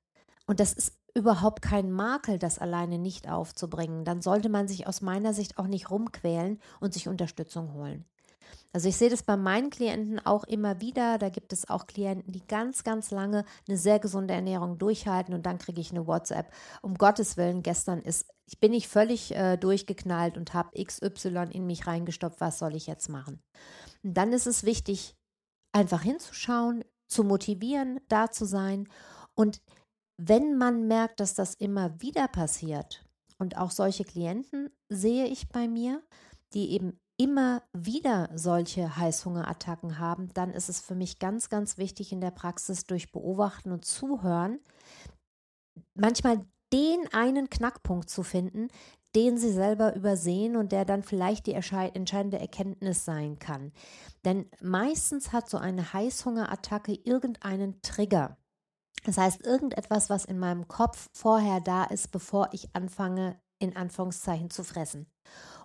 und 0.46 0.60
das 0.60 0.74
ist 0.74 0.98
überhaupt 1.14 1.62
kein 1.62 1.92
Makel, 1.92 2.40
das 2.40 2.60
alleine 2.60 2.98
nicht 2.98 3.30
aufzubringen, 3.30 4.06
dann 4.06 4.22
sollte 4.22 4.50
man 4.50 4.68
sich 4.68 4.88
aus 4.88 5.02
meiner 5.02 5.34
Sicht 5.34 5.58
auch 5.58 5.68
nicht 5.68 5.90
rumquälen 5.90 6.60
und 6.80 6.94
sich 6.94 7.08
Unterstützung 7.08 7.74
holen. 7.74 8.06
Also 8.74 8.90
ich 8.90 8.98
sehe 8.98 9.10
das 9.10 9.24
bei 9.24 9.38
meinen 9.38 9.70
Klienten 9.70 10.20
auch 10.20 10.44
immer 10.44 10.82
wieder. 10.82 11.18
Da 11.18 11.30
gibt 11.30 11.54
es 11.54 11.70
auch 11.70 11.88
Klienten, 11.88 12.32
die 12.32 12.46
ganz, 12.46 12.84
ganz 12.84 13.12
lange 13.12 13.46
eine 13.68 13.78
sehr 13.78 14.00
gesunde 14.00 14.34
Ernährung 14.34 14.78
durchhalten 14.78 15.34
und 15.34 15.46
dann 15.46 15.58
kriege 15.58 15.82
ich 15.82 15.92
eine 15.92 16.08
WhatsApp. 16.08 16.52
Um 16.82 16.96
Gottes 16.96 17.38
Willen, 17.38 17.64
gestern 17.64 18.02
ist, 18.02 18.26
ich 18.46 18.60
bin 18.60 18.72
nicht 18.72 18.88
völlig 18.88 19.36
äh, 19.36 19.58
durchgeknallt 19.58 20.38
und 20.38 20.54
habe 20.54 20.84
XY 20.84 21.50
in 21.52 21.66
mich 21.66 21.88
reingestopft. 21.88 22.42
Was 22.42 22.60
soll 22.60 22.76
ich 22.76 22.88
jetzt 22.88 23.10
machen? 23.10 23.42
Und 24.04 24.16
dann 24.16 24.34
ist 24.34 24.48
es 24.48 24.64
wichtig, 24.64 25.16
einfach 25.72 26.02
hinzuschauen, 26.02 26.84
zu 27.08 27.24
motivieren, 27.24 28.00
da 28.08 28.32
zu 28.32 28.46
sein 28.46 28.88
und 29.36 29.62
wenn 30.18 30.58
man 30.58 30.88
merkt, 30.88 31.20
dass 31.20 31.34
das 31.34 31.56
immer 31.56 32.00
wieder 32.00 32.28
passiert, 32.28 33.04
und 33.42 33.58
auch 33.58 33.72
solche 33.72 34.06
Klienten 34.06 34.70
sehe 34.88 35.26
ich 35.26 35.50
bei 35.50 35.68
mir, 35.68 36.04
die 36.54 36.74
eben 36.74 37.00
immer 37.22 37.62
wieder 37.72 38.30
solche 38.34 38.98
Heißhungerattacken 38.98 40.00
haben, 40.00 40.34
dann 40.34 40.50
ist 40.50 40.70
es 40.70 40.82
für 40.82 40.96
mich 40.96 41.20
ganz, 41.20 41.50
ganz 41.50 41.78
wichtig 41.78 42.12
in 42.12 42.20
der 42.20 42.32
Praxis 42.32 42.86
durch 42.86 43.12
Beobachten 43.12 43.72
und 43.72 43.86
Zuhören, 43.86 44.60
manchmal 45.94 46.44
den 46.74 47.08
einen 47.14 47.48
Knackpunkt 47.52 48.10
zu 48.10 48.24
finden, 48.24 48.70
den 49.16 49.38
sie 49.38 49.52
selber 49.52 49.96
übersehen 49.96 50.56
und 50.56 50.72
der 50.72 50.84
dann 50.84 51.04
vielleicht 51.04 51.46
die 51.46 51.54
entscheidende 51.54 52.40
Erkenntnis 52.40 53.06
sein 53.06 53.38
kann. 53.38 53.72
Denn 54.26 54.50
meistens 54.60 55.32
hat 55.32 55.48
so 55.48 55.58
eine 55.58 55.94
Heißhungerattacke 55.94 56.94
irgendeinen 56.94 57.84
Trigger. 57.84 58.38
Das 59.04 59.20
heißt, 59.20 59.46
irgendetwas, 59.46 60.10
was 60.10 60.26
in 60.26 60.40
meinem 60.40 60.68
Kopf 60.68 61.10
vorher 61.14 61.60
da 61.60 61.84
ist, 61.84 62.12
bevor 62.12 62.50
ich 62.52 62.74
anfange, 62.74 63.40
in 63.62 63.76
Anführungszeichen 63.76 64.50
zu 64.50 64.64
fressen. 64.64 65.08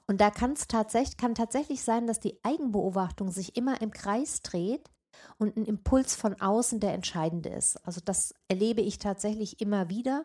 Und 0.07 0.21
da 0.21 0.31
kann 0.31 0.53
es 0.53 0.69
tatsächlich, 0.69 1.17
kann 1.17 1.35
tatsächlich 1.35 1.83
sein, 1.83 2.07
dass 2.07 2.21
die 2.21 2.39
Eigenbeobachtung 2.45 3.31
sich 3.31 3.57
immer 3.57 3.81
im 3.81 3.91
Kreis 3.91 4.41
dreht 4.41 4.89
und 5.39 5.57
ein 5.57 5.65
Impuls 5.65 6.15
von 6.15 6.41
außen 6.41 6.79
der 6.79 6.93
entscheidende 6.93 7.49
ist. 7.49 7.77
Also 7.87 8.01
das 8.05 8.35
erlebe 8.49 8.83
ich 8.83 8.99
tatsächlich 8.99 9.61
immer 9.61 9.89
wieder, 9.89 10.25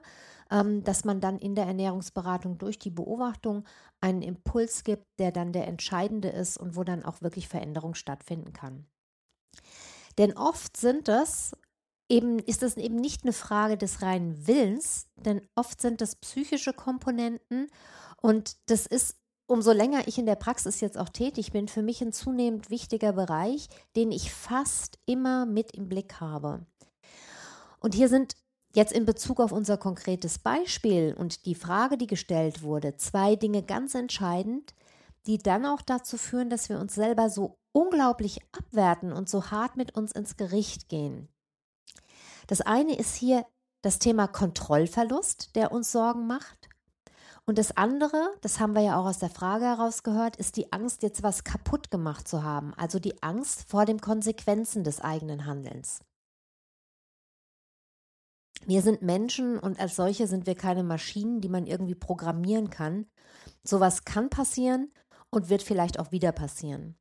ähm, 0.52 0.84
dass 0.84 1.06
man 1.06 1.22
dann 1.22 1.40
in 1.40 1.56
der 1.56 1.66
Ernährungsberatung 1.66 2.58
durch 2.58 2.78
die 2.78 2.92
Beobachtung 2.92 3.64
einen 4.02 4.22
Impuls 4.22 4.84
gibt, 4.84 5.08
der 5.18 5.32
dann 5.32 5.54
der 5.54 5.68
entscheidende 5.68 6.30
ist 6.30 6.58
und 6.58 6.76
wo 6.76 6.84
dann 6.84 7.04
auch 7.04 7.22
wirklich 7.22 7.48
Veränderung 7.48 7.96
stattfinden 7.96 8.54
kann. 8.54 8.86
Denn 10.18 10.38
oft 10.38 10.78
sind 10.78 11.08
es 11.08 11.54
eben 12.12 12.40
ist 12.40 12.62
es 12.62 12.76
eben 12.78 12.98
nicht 12.98 13.24
eine 13.24 13.34
Frage 13.34 13.78
des 13.78 14.02
reinen 14.02 14.46
Willens, 14.46 15.08
denn 15.16 15.42
oft 15.56 15.82
sind 15.82 16.02
das 16.02 16.18
psychische 16.18 16.74
Komponenten 16.74 17.68
und 18.22 18.58
das 18.70 18.86
ist 18.86 19.16
umso 19.48 19.72
länger 19.72 20.08
ich 20.08 20.18
in 20.18 20.26
der 20.26 20.36
Praxis 20.36 20.80
jetzt 20.82 20.98
auch 20.98 21.10
tätig 21.10 21.52
bin, 21.52 21.68
für 21.68 21.82
mich 21.82 22.02
ein 22.02 22.14
zunehmend 22.14 22.70
wichtiger 22.70 23.14
Bereich, 23.14 23.68
den 23.96 24.12
ich 24.12 24.32
fast 24.32 25.00
immer 25.06 25.46
mit 25.46 25.72
im 25.76 25.90
Blick 25.90 26.22
habe. 26.22 26.66
Und 27.80 27.96
hier 27.96 28.08
sind 28.08 28.36
jetzt 28.74 28.94
in 28.94 29.06
Bezug 29.06 29.40
auf 29.40 29.52
unser 29.52 29.78
konkretes 29.78 30.40
Beispiel 30.40 31.16
und 31.18 31.46
die 31.46 31.56
Frage, 31.56 31.98
die 31.98 32.08
gestellt 32.08 32.62
wurde, 32.62 32.96
zwei 32.96 33.36
Dinge 33.36 33.64
ganz 33.64 33.96
entscheidend, 33.96 34.74
die 35.28 35.38
dann 35.38 35.66
auch 35.66 35.82
dazu 35.82 36.18
führen, 36.18 36.50
dass 36.50 36.70
wir 36.70 36.80
uns 36.80 36.96
selber 36.96 37.30
so 37.30 37.58
unglaublich 37.74 38.40
abwerten 38.52 39.12
und 39.12 39.30
so 39.30 39.52
hart 39.52 39.76
mit 39.76 39.96
uns 39.96 40.12
ins 40.12 40.38
Gericht 40.38 40.90
gehen. 40.90 41.28
Das 42.48 42.62
eine 42.62 42.98
ist 42.98 43.16
hier 43.16 43.46
das 43.82 44.00
Thema 44.00 44.28
Kontrollverlust, 44.28 45.56
der 45.56 45.72
uns 45.72 45.92
Sorgen 45.92 46.28
macht. 46.28 46.70
Und 47.46 47.58
das 47.58 47.76
andere, 47.76 48.34
das 48.42 48.60
haben 48.60 48.76
wir 48.76 48.82
ja 48.82 49.00
auch 49.00 49.06
aus 49.06 49.20
der 49.20 49.30
Frage 49.30 49.66
herausgehört, 49.66 50.36
ist 50.36 50.58
die 50.58 50.72
Angst, 50.72 51.02
jetzt 51.02 51.24
was 51.24 51.44
kaputt 51.44 51.90
gemacht 51.90 52.28
zu 52.28 52.44
haben. 52.44 52.74
Also 52.76 53.00
die 53.00 53.22
Angst 53.24 53.68
vor 53.68 53.86
den 53.86 54.00
Konsequenzen 54.00 54.84
des 54.84 55.02
eigenen 55.02 55.46
Handelns. 55.46 56.02
Wir 58.66 58.84
sind 58.84 59.02
Menschen 59.02 59.58
und 59.58 59.80
als 59.80 59.96
solche 59.96 60.28
sind 60.28 60.46
wir 60.46 60.56
keine 60.56 60.84
Maschinen, 60.84 61.42
die 61.42 61.50
man 61.50 61.66
irgendwie 61.66 61.96
programmieren 61.96 62.70
kann. 62.70 63.08
Sowas 63.64 64.06
kann 64.06 64.30
passieren 64.30 64.94
und 65.32 65.50
wird 65.50 65.64
vielleicht 65.64 66.00
auch 66.00 66.12
wieder 66.12 66.32
passieren. 66.32 66.96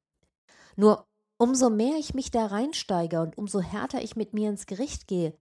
Nur 0.76 1.06
umso 1.40 1.70
mehr 1.70 1.96
ich 1.98 2.12
mich 2.12 2.30
da 2.30 2.46
reinsteige 2.46 3.22
und 3.22 3.38
umso 3.38 3.60
härter 3.60 4.02
ich 4.02 4.14
mit 4.14 4.34
mir 4.34 4.50
ins 4.50 4.66
Gericht 4.66 5.08
gehe, 5.08 5.32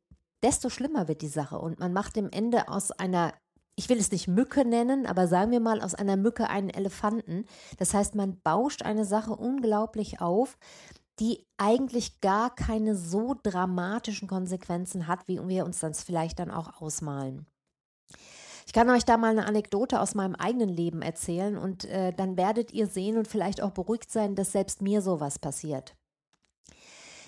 desto 0.41 0.69
schlimmer 0.69 1.09
wird 1.09 1.21
die 1.21 1.27
Sache. 1.27 1.59
Und 1.59 1.77
man 1.79 1.91
macht 1.91 2.15
im 2.15 2.29
Ende 2.31 2.69
aus 2.69 2.91
einer, 2.91 3.33
ich 3.75 3.89
will 3.89 3.97
es 3.97 4.09
nicht 4.09 4.29
Mücke 4.29 4.63
nennen, 4.63 5.05
aber 5.05 5.27
sagen 5.27 5.51
wir 5.51 5.59
mal 5.59 5.81
aus 5.81 5.95
einer 5.95 6.15
Mücke 6.15 6.49
einen 6.49 6.69
Elefanten. 6.69 7.45
Das 7.77 7.93
heißt, 7.93 8.15
man 8.15 8.39
bauscht 8.39 8.81
eine 8.81 9.03
Sache 9.03 9.35
unglaublich 9.35 10.21
auf, 10.21 10.57
die 11.19 11.45
eigentlich 11.57 12.21
gar 12.21 12.55
keine 12.55 12.95
so 12.95 13.35
dramatischen 13.43 14.29
Konsequenzen 14.29 15.05
hat, 15.05 15.27
wie 15.27 15.45
wir 15.49 15.65
uns 15.65 15.79
das 15.79 16.01
vielleicht 16.01 16.39
dann 16.39 16.49
auch 16.49 16.81
ausmalen. 16.81 17.45
Ich 18.69 18.73
kann 18.73 18.88
euch 18.91 19.03
da 19.03 19.17
mal 19.17 19.31
eine 19.31 19.47
Anekdote 19.47 19.99
aus 19.99 20.13
meinem 20.13 20.35
eigenen 20.35 20.69
Leben 20.69 21.01
erzählen 21.01 21.57
und 21.57 21.85
äh, 21.85 22.13
dann 22.13 22.38
werdet 22.38 22.71
ihr 22.71 22.85
sehen 22.85 23.17
und 23.17 23.27
vielleicht 23.27 23.63
auch 23.63 23.71
beruhigt 23.71 24.11
sein, 24.11 24.35
dass 24.35 24.51
selbst 24.51 24.83
mir 24.83 25.01
sowas 25.01 25.39
passiert. 25.39 25.95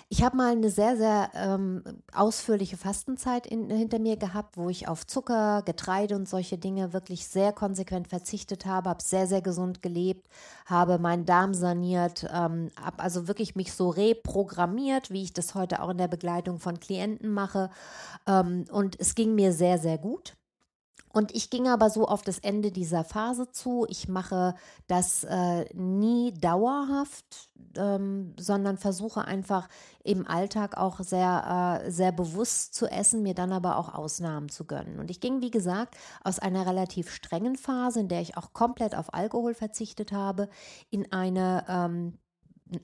Ich 0.08 0.22
habe 0.22 0.36
mal 0.36 0.52
eine 0.52 0.70
sehr, 0.70 0.96
sehr 0.96 1.32
ähm, 1.34 1.82
ausführliche 2.14 2.76
Fastenzeit 2.76 3.48
in, 3.48 3.70
hinter 3.70 3.98
mir 3.98 4.16
gehabt, 4.16 4.56
wo 4.56 4.68
ich 4.68 4.86
auf 4.86 5.04
Zucker, 5.04 5.62
Getreide 5.62 6.14
und 6.14 6.28
solche 6.28 6.58
Dinge 6.58 6.92
wirklich 6.92 7.26
sehr 7.26 7.52
konsequent 7.52 8.06
verzichtet 8.06 8.64
habe, 8.64 8.90
habe 8.90 9.02
sehr, 9.02 9.26
sehr 9.26 9.42
gesund 9.42 9.82
gelebt, 9.82 10.28
habe 10.66 11.00
meinen 11.00 11.26
Darm 11.26 11.54
saniert, 11.54 12.24
ähm, 12.32 12.70
habe 12.80 13.00
also 13.00 13.26
wirklich 13.26 13.56
mich 13.56 13.72
so 13.72 13.88
reprogrammiert, 13.88 15.10
wie 15.10 15.24
ich 15.24 15.32
das 15.32 15.56
heute 15.56 15.82
auch 15.82 15.88
in 15.88 15.98
der 15.98 16.06
Begleitung 16.06 16.60
von 16.60 16.78
Klienten 16.78 17.32
mache. 17.32 17.68
Ähm, 18.28 18.64
und 18.70 18.94
es 19.00 19.16
ging 19.16 19.34
mir 19.34 19.52
sehr, 19.52 19.78
sehr 19.78 19.98
gut. 19.98 20.36
Und 21.12 21.34
ich 21.34 21.50
ging 21.50 21.68
aber 21.68 21.90
so 21.90 22.06
auf 22.06 22.22
das 22.22 22.38
Ende 22.38 22.70
dieser 22.70 23.04
Phase 23.04 23.50
zu. 23.50 23.86
Ich 23.88 24.08
mache 24.08 24.54
das 24.86 25.24
äh, 25.24 25.64
nie 25.74 26.32
dauerhaft, 26.32 27.50
ähm, 27.76 28.34
sondern 28.38 28.78
versuche 28.78 29.24
einfach 29.24 29.68
im 30.04 30.26
Alltag 30.26 30.76
auch 30.76 31.00
sehr, 31.00 31.82
äh, 31.84 31.90
sehr 31.90 32.12
bewusst 32.12 32.74
zu 32.74 32.86
essen, 32.86 33.22
mir 33.22 33.34
dann 33.34 33.52
aber 33.52 33.76
auch 33.76 33.94
Ausnahmen 33.94 34.48
zu 34.48 34.64
gönnen. 34.64 34.98
Und 34.98 35.10
ich 35.10 35.20
ging, 35.20 35.42
wie 35.42 35.50
gesagt, 35.50 35.96
aus 36.24 36.38
einer 36.38 36.66
relativ 36.66 37.10
strengen 37.10 37.56
Phase, 37.56 38.00
in 38.00 38.08
der 38.08 38.22
ich 38.22 38.36
auch 38.38 38.54
komplett 38.54 38.96
auf 38.96 39.12
Alkohol 39.12 39.54
verzichtet 39.54 40.12
habe, 40.12 40.48
in 40.90 41.12
eine 41.12 41.64
ähm, 41.68 42.18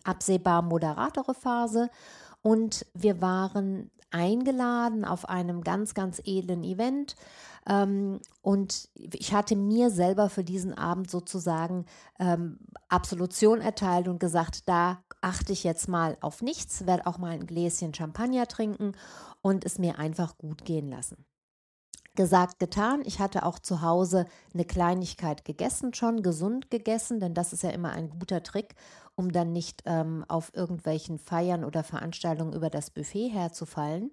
absehbar 0.05 0.61
moderatere 0.61 1.35
Phase. 1.35 1.89
Und 2.43 2.87
wir 2.95 3.23
waren 3.23 3.91
eingeladen 4.11 5.05
auf 5.05 5.29
einem 5.29 5.63
ganz, 5.63 5.95
ganz 5.95 6.21
edlen 6.25 6.65
Event 6.65 7.17
ähm, 7.67 8.21
und 8.43 8.89
ich 8.95 9.33
hatte 9.33 9.57
mir 9.57 9.91
selber 9.91 10.29
für 10.29 10.45
diesen 10.45 10.75
Abend 10.75 11.11
sozusagen 11.11 11.87
ähm, 12.19 12.59
Absolution 12.89 13.61
erteilt 13.61 14.09
und 14.09 14.21
gesagt, 14.21 14.69
da 14.69 15.03
achte 15.21 15.53
ich 15.53 15.65
jetzt 15.65 15.89
mal 15.89 16.17
auf 16.21 16.43
nichts, 16.43 16.87
werde 16.87 17.07
auch 17.07 17.19
mal 17.19 17.33
ein 17.33 17.47
Gläschen 17.47 17.95
Champagner 17.95 18.47
trinken 18.47 18.93
und 19.43 19.65
es 19.65 19.79
mir 19.79 19.99
einfach 19.99 20.39
gut 20.39 20.65
gehen 20.65 20.89
lassen. 20.89 21.25
Gesagt, 22.15 22.59
getan. 22.59 23.03
Ich 23.05 23.21
hatte 23.21 23.45
auch 23.45 23.61
zu 23.61 23.81
Hause 23.81 24.27
eine 24.53 24.65
Kleinigkeit 24.65 25.45
gegessen, 25.45 25.95
schon 25.95 26.23
gesund 26.23 26.69
gegessen, 26.69 27.21
denn 27.21 27.33
das 27.33 27.53
ist 27.53 27.63
ja 27.63 27.71
immer 27.71 27.93
ein 27.93 28.11
guter 28.11 28.43
Trick, 28.43 28.75
um 29.15 29.31
dann 29.31 29.53
nicht 29.53 29.83
ähm, 29.87 30.25
auf 30.27 30.53
irgendwelchen 30.53 31.19
Feiern 31.19 31.65
oder 31.65 31.85
Veranstaltungen 31.85 32.55
über 32.55 32.71
das 32.71 32.91
Buffet 32.91 33.29
herzufallen. 33.29 34.11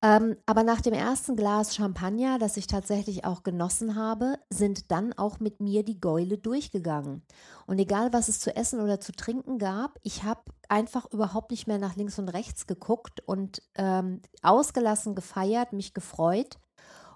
Ähm, 0.00 0.36
aber 0.46 0.62
nach 0.62 0.80
dem 0.80 0.94
ersten 0.94 1.34
Glas 1.34 1.74
Champagner, 1.74 2.38
das 2.38 2.56
ich 2.56 2.68
tatsächlich 2.68 3.24
auch 3.24 3.42
genossen 3.42 3.96
habe, 3.96 4.38
sind 4.48 4.92
dann 4.92 5.12
auch 5.12 5.40
mit 5.40 5.60
mir 5.60 5.82
die 5.82 6.00
Gäule 6.00 6.38
durchgegangen. 6.38 7.22
Und 7.66 7.80
egal, 7.80 8.12
was 8.12 8.28
es 8.28 8.38
zu 8.38 8.54
essen 8.54 8.80
oder 8.80 9.00
zu 9.00 9.10
trinken 9.10 9.58
gab, 9.58 9.98
ich 10.04 10.22
habe 10.22 10.42
einfach 10.68 11.10
überhaupt 11.10 11.50
nicht 11.50 11.66
mehr 11.66 11.78
nach 11.78 11.96
links 11.96 12.18
und 12.20 12.28
rechts 12.28 12.68
geguckt 12.68 13.20
und 13.26 13.60
ähm, 13.74 14.22
ausgelassen 14.40 15.16
gefeiert, 15.16 15.72
mich 15.72 15.94
gefreut 15.94 16.58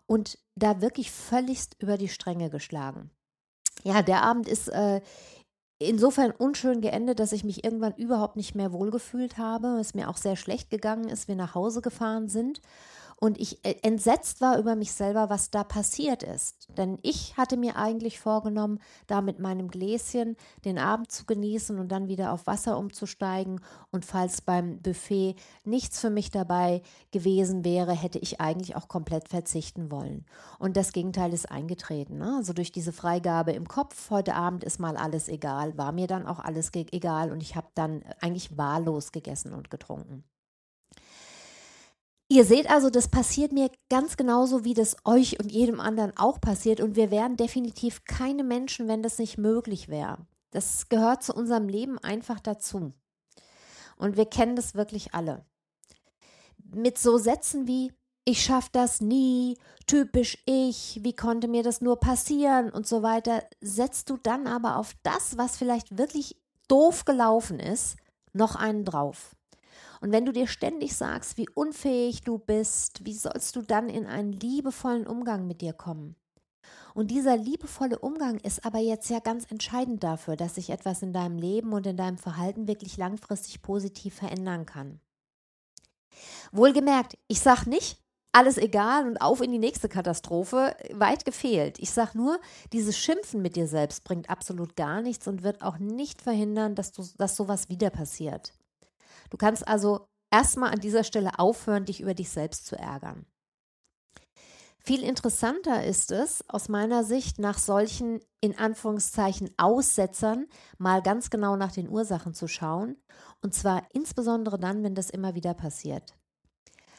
und 0.07 0.39
da 0.57 0.81
wirklich 0.81 1.13
völligst 1.13 1.77
über 1.79 1.97
die 1.97 2.09
Stränge 2.09 2.51
geschlagen. 2.51 3.11
Ja, 3.85 4.03
der 4.03 4.23
Abend 4.23 4.49
ist 4.49 4.69
äh, 4.69 5.01
insofern 5.85 6.33
unschön 6.33 6.81
geendet, 6.81 7.19
dass 7.19 7.33
ich 7.33 7.45
mich 7.45 7.65
irgendwann 7.65 7.95
überhaupt 7.95 8.37
nicht 8.37 8.55
mehr 8.55 8.73
wohlgefühlt 8.73 9.39
habe, 9.39 9.79
es 9.81 9.95
mir 9.95 10.09
auch 10.09 10.17
sehr 10.17 10.37
schlecht 10.37 10.71
gegangen 10.71 11.09
ist, 11.09 11.29
wir 11.29 11.37
nach 11.37 11.55
Hause 11.55 11.81
gefahren 11.81 12.29
sind 12.29 12.61
und 13.23 13.39
ich 13.39 13.65
äh, 13.65 13.77
entsetzt 13.83 14.41
war 14.41 14.59
über 14.59 14.75
mich 14.75 14.91
selber, 14.95 15.31
was 15.31 15.53
da 15.53 15.63
passiert 15.63 16.25
ist. 16.25 16.67
Denn 16.77 16.99
ich 17.03 17.37
hatte 17.37 17.57
mir 17.57 17.77
eigentlich 17.77 18.19
vorgenommen, 18.19 18.81
da 19.07 19.23
mit 19.23 19.39
meinem 19.39 19.69
Gläschen 19.69 20.37
den 20.65 20.77
Abend 20.77 21.13
zu 21.13 21.25
genießen 21.25 21.79
und 21.79 21.93
dann 21.93 22.09
wieder 22.09 22.33
auf 22.33 22.49
Wasser 22.49 22.77
umzusteigen. 22.77 23.61
Und 23.93 24.05
falls 24.05 24.41
beim 24.41 24.83
Buffet 24.83 25.37
nichts 25.63 26.01
für 26.01 26.11
mich 26.11 26.33
dabei 26.33 26.83
gewesen 27.13 27.65
wäre, 27.65 27.93
hätte 27.93 28.19
ich 28.19 28.41
eigentlich 28.41 28.75
auch 28.75 28.89
komplett 28.89 29.29
verzichten 29.29 29.93
wollen. 29.93 30.27
Und 30.59 30.77
das 30.77 30.93
Gegenteil 30.93 31.33
ist 31.33 31.49
eingetreten. 31.49 32.19
Ne? 32.19 32.35
Also 32.39 32.53
durch 32.53 32.73
diese 32.73 32.93
Freigabe 32.93 33.53
im 33.53 33.69
Kopf, 33.69 34.11
heute 34.11 34.35
Abend 34.35 34.65
ist 34.65 34.81
mal 34.81 34.97
alles 34.97 35.29
egal, 35.29 35.79
war 35.79 35.93
mir 35.93 36.09
dann 36.09 36.27
auch 36.27 36.41
alles 36.41 36.73
egal 36.75 37.31
und 37.31 37.41
ich 37.41 37.55
habe 37.55 37.69
dann 37.77 38.03
eigentlich 38.21 38.59
wahllos 38.59 39.13
gegessen 39.13 39.53
und 39.53 39.71
getrunken. 39.71 40.25
Ihr 42.29 42.45
seht 42.45 42.71
also, 42.71 42.89
das 42.89 43.09
passiert 43.09 43.53
mir 43.53 43.71
ganz 43.91 44.17
genauso, 44.17 44.65
wie 44.65 44.75
das 44.75 44.97
euch 45.05 45.39
und 45.39 45.53
jedem 45.53 45.81
anderen 45.81 46.17
auch 46.17 46.41
passiert. 46.41 46.81
Und 46.81 46.97
wir 46.97 47.11
wären 47.11 47.37
definitiv 47.37 48.05
keine 48.05 48.43
Menschen, 48.43 48.89
wenn 48.89 49.03
das 49.03 49.19
nicht 49.19 49.37
möglich 49.37 49.89
wäre. 49.89 50.27
Das 50.51 50.89
gehört 50.89 51.23
zu 51.23 51.35
unserem 51.35 51.69
Leben 51.69 51.99
einfach 51.99 52.41
dazu. 52.41 52.93
Und 53.97 54.17
wir 54.17 54.27
kennen 54.27 54.57
das 54.57 54.75
wirklich 54.75 55.15
alle. 55.15 55.45
Mit 56.75 56.99
so 56.99 57.19
Sätzen 57.19 57.67
wie 57.67 57.93
ich 58.25 58.45
schaff 58.45 58.69
das 58.69 59.01
nie, 59.01 59.59
typisch 59.87 60.39
ich, 60.47 61.01
wie 61.03 61.15
konnte 61.15 61.49
mir 61.49 61.63
das 61.63 61.81
nur 61.81 61.99
passieren 61.99 62.71
und 62.71 62.87
so 62.87 63.03
weiter, 63.03 63.43
setzt 63.61 64.11
du 64.11 64.17
dann 64.17 64.47
aber 64.47 64.77
auf 64.77 64.95
das, 65.03 65.37
was 65.39 65.57
vielleicht 65.57 65.99
wirklich 65.99 66.37
doof 66.69 67.05
gelaufen 67.05 67.59
ist, 67.59 67.97
noch 68.33 68.55
einen 68.55 68.85
drauf. 68.85 69.35
Und 70.03 70.11
wenn 70.11 70.27
du 70.27 70.33
dir 70.33 70.49
ständig 70.49 70.97
sagst, 70.97 71.37
wie 71.37 71.49
unfähig 71.55 72.23
du 72.23 72.37
bist, 72.37 73.07
wie 73.07 73.15
sollst 73.15 73.55
du 73.55 73.63
dann 73.63 73.89
in 73.89 74.05
einen 74.05 74.33
liebevollen 74.33 75.07
Umgang 75.07 75.47
mit 75.47 75.61
dir 75.61 75.73
kommen? 75.73 76.17
Und 76.93 77.13
dieser 77.13 77.37
liebevolle 77.37 78.01
Umgang 78.01 78.39
ist 78.41 78.67
aber 78.67 78.81
jetzt 78.81 79.09
ja 79.11 79.21
ganz 79.21 79.49
entscheidend 79.49 80.03
dafür, 80.03 80.35
dass 80.35 80.57
sich 80.57 80.71
etwas 80.71 81.03
in 81.03 81.13
deinem 81.13 81.39
Leben 81.39 81.73
und 81.73 81.87
in 81.87 81.97
deinem 81.97 82.19
Verhalten 82.19 82.67
wirklich 82.67 82.97
langfristig 82.97 83.63
positiv 83.63 84.17
verändern 84.17 84.67
kann. 84.67 85.01
Wohlgemerkt, 86.51 87.17
ich 87.29 87.39
sage 87.39 87.71
nicht, 87.71 88.03
alles 88.33 88.59
egal 88.59 89.07
und 89.07 89.19
auf 89.19 89.41
in 89.41 89.53
die 89.53 89.59
nächste 89.59 89.89
Katastrophe, 89.89 90.75
weit 90.91 91.25
gefehlt. 91.25 91.79
Ich 91.79 91.93
sage 91.93 92.19
nur, 92.19 92.41
dieses 92.73 92.99
Schimpfen 92.99 93.41
mit 93.41 93.55
dir 93.55 93.69
selbst 93.69 94.03
bringt 94.03 94.31
absolut 94.31 94.75
gar 94.75 95.01
nichts 95.01 95.29
und 95.29 95.45
wird 95.45 95.63
auch 95.63 95.79
nicht 95.79 96.23
verhindern, 96.23 96.75
dass, 96.75 96.91
du, 96.91 97.07
dass 97.19 97.37
sowas 97.37 97.69
wieder 97.69 97.91
passiert. 97.91 98.53
Du 99.33 99.39
kannst 99.39 99.67
also 99.67 100.09
erstmal 100.31 100.73
an 100.73 100.81
dieser 100.81 101.05
Stelle 101.05 101.39
aufhören, 101.39 101.87
dich 101.87 102.03
über 102.03 102.13
dich 102.13 102.29
selbst 102.29 102.67
zu 102.67 102.77
ärgern. 102.77 103.25
Viel 104.79 105.03
interessanter 105.03 105.87
ist 105.87 106.13
es, 106.13 106.45
aus 106.51 106.69
meiner 106.69 107.03
Sicht, 107.03 107.39
nach 107.39 107.57
solchen 107.57 108.21
in 108.43 108.59
Anführungszeichen 108.59 109.49
Aussetzern 109.57 110.49
mal 110.77 111.01
ganz 111.01 111.31
genau 111.31 111.57
nach 111.57 111.73
den 111.73 111.89
Ursachen 111.89 112.35
zu 112.35 112.47
schauen. 112.47 112.99
Und 113.41 113.55
zwar 113.55 113.87
insbesondere 113.95 114.59
dann, 114.59 114.83
wenn 114.83 114.95
das 114.95 115.09
immer 115.09 115.35
wieder 115.35 115.55
passiert. 115.55 116.15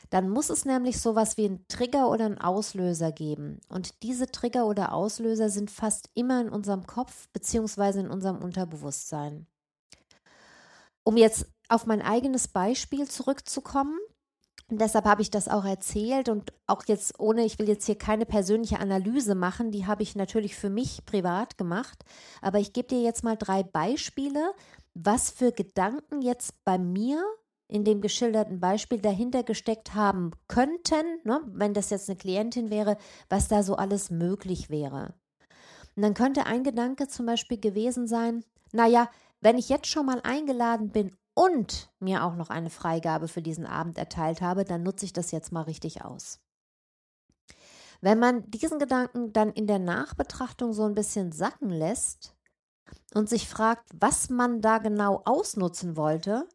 Dann 0.09 0.27
muss 0.27 0.49
es 0.49 0.65
nämlich 0.65 0.99
sowas 0.99 1.37
wie 1.37 1.45
einen 1.45 1.67
Trigger 1.67 2.09
oder 2.09 2.25
einen 2.25 2.39
Auslöser 2.39 3.11
geben. 3.11 3.59
Und 3.69 4.01
diese 4.01 4.25
Trigger 4.25 4.65
oder 4.65 4.91
Auslöser 4.91 5.49
sind 5.49 5.69
fast 5.69 6.09
immer 6.15 6.41
in 6.41 6.49
unserem 6.49 6.87
Kopf 6.87 7.27
bzw. 7.31 7.99
in 7.99 8.09
unserem 8.09 8.39
Unterbewusstsein. 8.39 9.45
Um 11.03 11.17
jetzt 11.17 11.52
auf 11.73 11.87
mein 11.87 12.01
eigenes 12.01 12.47
Beispiel 12.47 13.07
zurückzukommen. 13.07 13.97
Und 14.69 14.79
deshalb 14.79 15.05
habe 15.05 15.21
ich 15.21 15.31
das 15.31 15.49
auch 15.49 15.65
erzählt 15.65 16.29
und 16.29 16.53
auch 16.67 16.83
jetzt 16.87 17.19
ohne, 17.19 17.43
ich 17.43 17.59
will 17.59 17.67
jetzt 17.67 17.85
hier 17.85 17.97
keine 17.97 18.25
persönliche 18.25 18.79
Analyse 18.79 19.35
machen, 19.35 19.71
die 19.71 19.85
habe 19.85 20.03
ich 20.03 20.15
natürlich 20.15 20.55
für 20.55 20.69
mich 20.69 21.05
privat 21.05 21.57
gemacht. 21.57 22.05
Aber 22.41 22.59
ich 22.59 22.73
gebe 22.73 22.87
dir 22.87 23.01
jetzt 23.01 23.23
mal 23.23 23.35
drei 23.35 23.63
Beispiele, 23.63 24.53
was 24.93 25.31
für 25.31 25.51
Gedanken 25.51 26.21
jetzt 26.21 26.63
bei 26.63 26.77
mir 26.77 27.23
in 27.67 27.83
dem 27.83 28.01
geschilderten 28.01 28.59
Beispiel 28.59 28.99
dahinter 28.99 29.43
gesteckt 29.43 29.95
haben 29.95 30.31
könnten, 30.47 31.19
ne, 31.23 31.41
wenn 31.47 31.73
das 31.73 31.89
jetzt 31.89 32.07
eine 32.09 32.17
Klientin 32.17 32.69
wäre, 32.69 32.97
was 33.29 33.47
da 33.47 33.63
so 33.63 33.75
alles 33.75 34.11
möglich 34.11 34.69
wäre. 34.69 35.15
Und 35.95 36.03
dann 36.03 36.13
könnte 36.13 36.45
ein 36.45 36.63
Gedanke 36.63 37.07
zum 37.07 37.25
Beispiel 37.25 37.59
gewesen 37.59 38.07
sein, 38.07 38.43
naja, 38.71 39.09
wenn 39.41 39.57
ich 39.57 39.69
jetzt 39.69 39.87
schon 39.87 40.05
mal 40.05 40.21
eingeladen 40.23 40.89
bin 40.89 41.15
und 41.33 41.91
mir 41.99 42.23
auch 42.23 42.35
noch 42.35 42.49
eine 42.49 42.69
Freigabe 42.69 43.27
für 43.27 43.41
diesen 43.41 43.65
Abend 43.65 43.97
erteilt 43.97 44.41
habe, 44.41 44.65
dann 44.65 44.83
nutze 44.83 45.05
ich 45.05 45.13
das 45.13 45.31
jetzt 45.31 45.51
mal 45.51 45.61
richtig 45.61 46.03
aus. 46.03 46.39
Wenn 48.01 48.19
man 48.19 48.49
diesen 48.51 48.79
Gedanken 48.79 49.31
dann 49.31 49.51
in 49.51 49.65
der 49.65 49.79
Nachbetrachtung 49.79 50.73
so 50.73 50.83
ein 50.83 50.95
bisschen 50.95 51.31
sacken 51.31 51.69
lässt 51.69 52.35
und 53.13 53.29
sich 53.29 53.47
fragt, 53.47 53.89
was 53.93 54.29
man 54.29 54.61
da 54.61 54.79
genau 54.79 55.21
ausnutzen 55.25 55.95
wollte, 55.95 56.47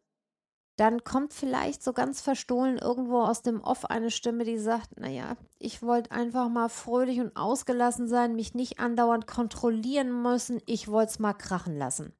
dann 0.77 1.03
kommt 1.03 1.33
vielleicht 1.33 1.83
so 1.83 1.91
ganz 1.91 2.21
verstohlen 2.21 2.77
irgendwo 2.77 3.21
aus 3.21 3.41
dem 3.41 3.61
Off 3.61 3.85
eine 3.85 4.11
Stimme, 4.11 4.45
die 4.45 4.57
sagt, 4.57 4.97
naja, 4.97 5.35
ich 5.57 5.81
wollte 5.81 6.11
einfach 6.11 6.47
mal 6.47 6.69
fröhlich 6.69 7.19
und 7.19 7.35
ausgelassen 7.35 8.07
sein, 8.07 8.35
mich 8.35 8.53
nicht 8.53 8.79
andauernd 8.79 9.27
kontrollieren 9.27 10.21
müssen, 10.21 10.61
ich 10.65 10.87
wollte 10.87 11.11
es 11.11 11.19
mal 11.19 11.33
krachen 11.33 11.77
lassen. 11.77 12.13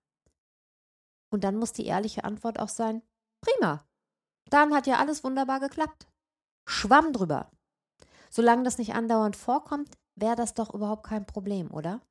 Und 1.29 1.43
dann 1.43 1.57
muss 1.57 1.73
die 1.73 1.85
ehrliche 1.85 2.23
Antwort 2.23 2.59
auch 2.59 2.69
sein, 2.69 3.01
prima. 3.41 3.85
Dann 4.49 4.73
hat 4.73 4.87
ja 4.87 4.97
alles 4.97 5.23
wunderbar 5.23 5.59
geklappt. 5.59 6.07
Schwamm 6.65 7.13
drüber. 7.13 7.51
Solange 8.29 8.63
das 8.63 8.77
nicht 8.77 8.93
andauernd 8.93 9.35
vorkommt, 9.35 9.97
wäre 10.15 10.35
das 10.35 10.53
doch 10.53 10.73
überhaupt 10.73 11.05
kein 11.05 11.25
Problem, 11.25 11.71
oder? 11.71 12.01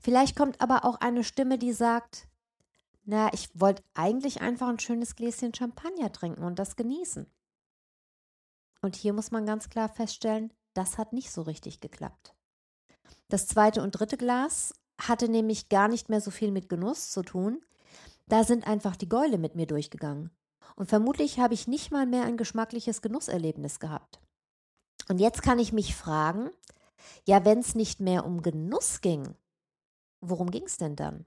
Vielleicht 0.00 0.36
kommt 0.36 0.60
aber 0.60 0.84
auch 0.84 0.96
eine 0.96 1.24
Stimme, 1.24 1.58
die 1.58 1.72
sagt, 1.72 2.28
na, 3.04 3.32
ich 3.32 3.48
wollte 3.58 3.82
eigentlich 3.94 4.40
einfach 4.40 4.68
ein 4.68 4.78
schönes 4.78 5.16
Gläschen 5.16 5.54
Champagner 5.54 6.12
trinken 6.12 6.44
und 6.44 6.58
das 6.58 6.76
genießen. 6.76 7.26
Und 8.82 8.96
hier 8.96 9.12
muss 9.12 9.30
man 9.30 9.46
ganz 9.46 9.68
klar 9.68 9.88
feststellen, 9.88 10.52
das 10.74 10.98
hat 10.98 11.12
nicht 11.12 11.30
so 11.30 11.42
richtig 11.42 11.80
geklappt. 11.80 12.34
Das 13.28 13.46
zweite 13.46 13.82
und 13.82 13.92
dritte 13.92 14.16
Glas 14.16 14.74
hatte 15.10 15.28
nämlich 15.28 15.68
gar 15.68 15.88
nicht 15.88 16.08
mehr 16.08 16.22
so 16.22 16.30
viel 16.30 16.50
mit 16.50 16.70
Genuss 16.70 17.10
zu 17.10 17.22
tun. 17.22 17.60
Da 18.28 18.44
sind 18.44 18.66
einfach 18.66 18.96
die 18.96 19.08
Gäule 19.08 19.36
mit 19.36 19.56
mir 19.56 19.66
durchgegangen. 19.66 20.30
Und 20.76 20.88
vermutlich 20.88 21.38
habe 21.38 21.52
ich 21.52 21.66
nicht 21.66 21.90
mal 21.90 22.06
mehr 22.06 22.24
ein 22.24 22.38
geschmackliches 22.38 23.02
Genusserlebnis 23.02 23.80
gehabt. 23.80 24.20
Und 25.08 25.18
jetzt 25.18 25.42
kann 25.42 25.58
ich 25.58 25.72
mich 25.72 25.94
fragen, 25.94 26.48
ja, 27.26 27.44
wenn 27.44 27.58
es 27.58 27.74
nicht 27.74 28.00
mehr 28.00 28.24
um 28.24 28.40
Genuss 28.40 29.00
ging, 29.00 29.34
worum 30.20 30.50
ging 30.50 30.64
es 30.64 30.78
denn 30.78 30.96
dann? 30.96 31.26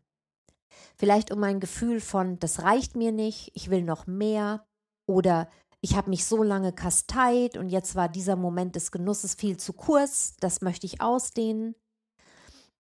Vielleicht 0.95 1.31
um 1.31 1.43
ein 1.43 1.59
Gefühl 1.59 1.99
von, 1.99 2.39
das 2.39 2.63
reicht 2.63 2.95
mir 2.95 3.11
nicht, 3.11 3.51
ich 3.53 3.69
will 3.69 3.83
noch 3.83 4.07
mehr 4.07 4.65
oder 5.05 5.49
ich 5.81 5.95
habe 5.95 6.09
mich 6.09 6.25
so 6.25 6.41
lange 6.41 6.71
kasteit 6.71 7.57
und 7.57 7.69
jetzt 7.69 7.95
war 7.95 8.07
dieser 8.07 8.37
Moment 8.37 8.75
des 8.75 8.91
Genusses 8.91 9.35
viel 9.35 9.57
zu 9.57 9.73
kurz, 9.73 10.35
das 10.39 10.61
möchte 10.61 10.85
ich 10.85 11.01
ausdehnen 11.01 11.75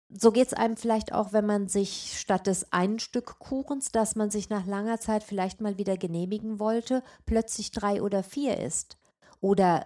so 0.10 0.32
geht 0.32 0.48
es 0.48 0.54
einem 0.54 0.78
vielleicht 0.78 1.14
auch, 1.14 1.34
wenn 1.34 1.46
man 1.46 1.68
sich 1.68 2.18
statt 2.18 2.48
des 2.48 2.72
einen 2.72 3.00
Stück 3.00 3.40
Kuchens, 3.40 3.92
das 3.92 4.16
man 4.16 4.30
sich 4.30 4.50
nach 4.50 4.66
langer 4.66 5.00
Zeit 5.00 5.24
vielleicht 5.24 5.60
mal 5.60 5.78
wieder 5.78 5.98
genehmigen 5.98 6.60
wollte, 6.60 7.04
plötzlich 7.26 7.72
drei 7.72 8.02
oder 8.02 8.24
vier 8.24 8.58
isst 8.58 8.98
oder 9.42 9.86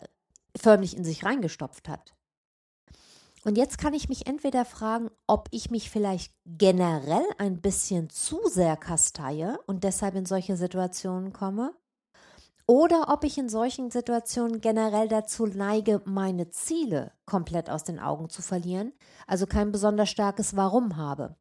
förmlich 0.55 0.95
in 0.95 1.03
sich 1.03 1.23
reingestopft 1.23 1.89
hat. 1.89 2.13
Und 3.43 3.57
jetzt 3.57 3.79
kann 3.79 3.95
ich 3.95 4.07
mich 4.07 4.27
entweder 4.27 4.65
fragen, 4.65 5.09
ob 5.25 5.47
ich 5.49 5.71
mich 5.71 5.89
vielleicht 5.89 6.31
generell 6.45 7.25
ein 7.39 7.59
bisschen 7.59 8.09
zu 8.11 8.39
sehr 8.47 8.77
kasteie 8.77 9.57
und 9.65 9.83
deshalb 9.83 10.13
in 10.13 10.27
solche 10.27 10.55
Situationen 10.55 11.33
komme, 11.33 11.73
oder 12.71 13.09
ob 13.09 13.25
ich 13.25 13.37
in 13.37 13.49
solchen 13.49 13.91
Situationen 13.91 14.61
generell 14.61 15.09
dazu 15.09 15.45
neige, 15.45 16.01
meine 16.05 16.51
Ziele 16.51 17.11
komplett 17.25 17.69
aus 17.69 17.83
den 17.83 17.99
Augen 17.99 18.29
zu 18.29 18.41
verlieren, 18.41 18.93
also 19.27 19.45
kein 19.45 19.73
besonders 19.73 20.09
starkes 20.09 20.55
Warum 20.55 20.95
habe. 20.95 21.35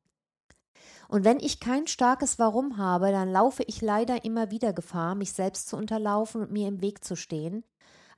Und 1.09 1.25
wenn 1.25 1.39
ich 1.39 1.61
kein 1.61 1.87
starkes 1.87 2.41
Warum 2.41 2.79
habe, 2.79 3.13
dann 3.13 3.31
laufe 3.31 3.63
ich 3.69 3.81
leider 3.81 4.25
immer 4.25 4.51
wieder 4.51 4.73
Gefahr, 4.73 5.15
mich 5.15 5.33
selbst 5.33 5.69
zu 5.69 5.77
unterlaufen 5.77 6.41
und 6.41 6.51
mir 6.51 6.67
im 6.67 6.81
Weg 6.81 7.05
zu 7.05 7.15
stehen, 7.15 7.63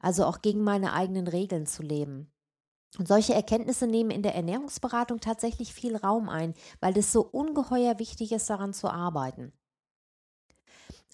also 0.00 0.24
auch 0.24 0.40
gegen 0.40 0.62
meine 0.62 0.94
eigenen 0.94 1.28
Regeln 1.28 1.66
zu 1.66 1.82
leben. 1.82 2.32
Und 2.96 3.08
solche 3.08 3.34
Erkenntnisse 3.34 3.86
nehmen 3.86 4.10
in 4.10 4.22
der 4.22 4.34
Ernährungsberatung 4.34 5.20
tatsächlich 5.20 5.74
viel 5.74 5.96
Raum 5.96 6.30
ein, 6.30 6.54
weil 6.80 6.96
es 6.96 7.12
so 7.12 7.20
ungeheuer 7.20 7.98
wichtig 7.98 8.32
ist, 8.32 8.48
daran 8.48 8.72
zu 8.72 8.88
arbeiten. 8.88 9.52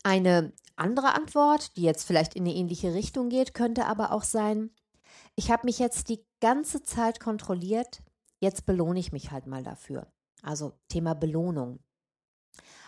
Eine 0.03 0.53
andere 0.77 1.15
Antwort, 1.15 1.77
die 1.77 1.83
jetzt 1.83 2.05
vielleicht 2.05 2.35
in 2.35 2.45
eine 2.45 2.55
ähnliche 2.55 2.95
Richtung 2.95 3.29
geht, 3.29 3.55
könnte 3.55 3.87
aber 3.87 4.13
auch 4.13 4.23
sein, 4.23 4.71
ich 5.35 5.51
habe 5.51 5.67
mich 5.67 5.79
jetzt 5.79 6.09
die 6.09 6.25
ganze 6.41 6.83
Zeit 6.83 7.21
kontrolliert, 7.21 8.03
jetzt 8.41 8.67
belohne 8.67 8.99
ich 8.99 9.13
mich 9.13 9.31
halt 9.31 9.47
mal 9.47 9.63
dafür. 9.63 10.07
Also 10.43 10.73
Thema 10.89 11.15
Belohnung. 11.15 11.81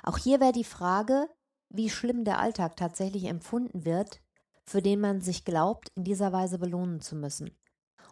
Auch 0.02 0.18
hier 0.18 0.40
wäre 0.40 0.52
die 0.52 0.64
Frage, 0.64 1.28
wie 1.68 1.90
schlimm 1.90 2.24
der 2.24 2.38
Alltag 2.38 2.76
tatsächlich 2.76 3.24
empfunden 3.24 3.84
wird, 3.84 4.20
für 4.64 4.82
den 4.82 5.00
man 5.00 5.20
sich 5.20 5.44
glaubt, 5.44 5.88
in 5.94 6.04
dieser 6.04 6.32
Weise 6.32 6.58
belohnen 6.58 7.00
zu 7.00 7.16
müssen. 7.16 7.50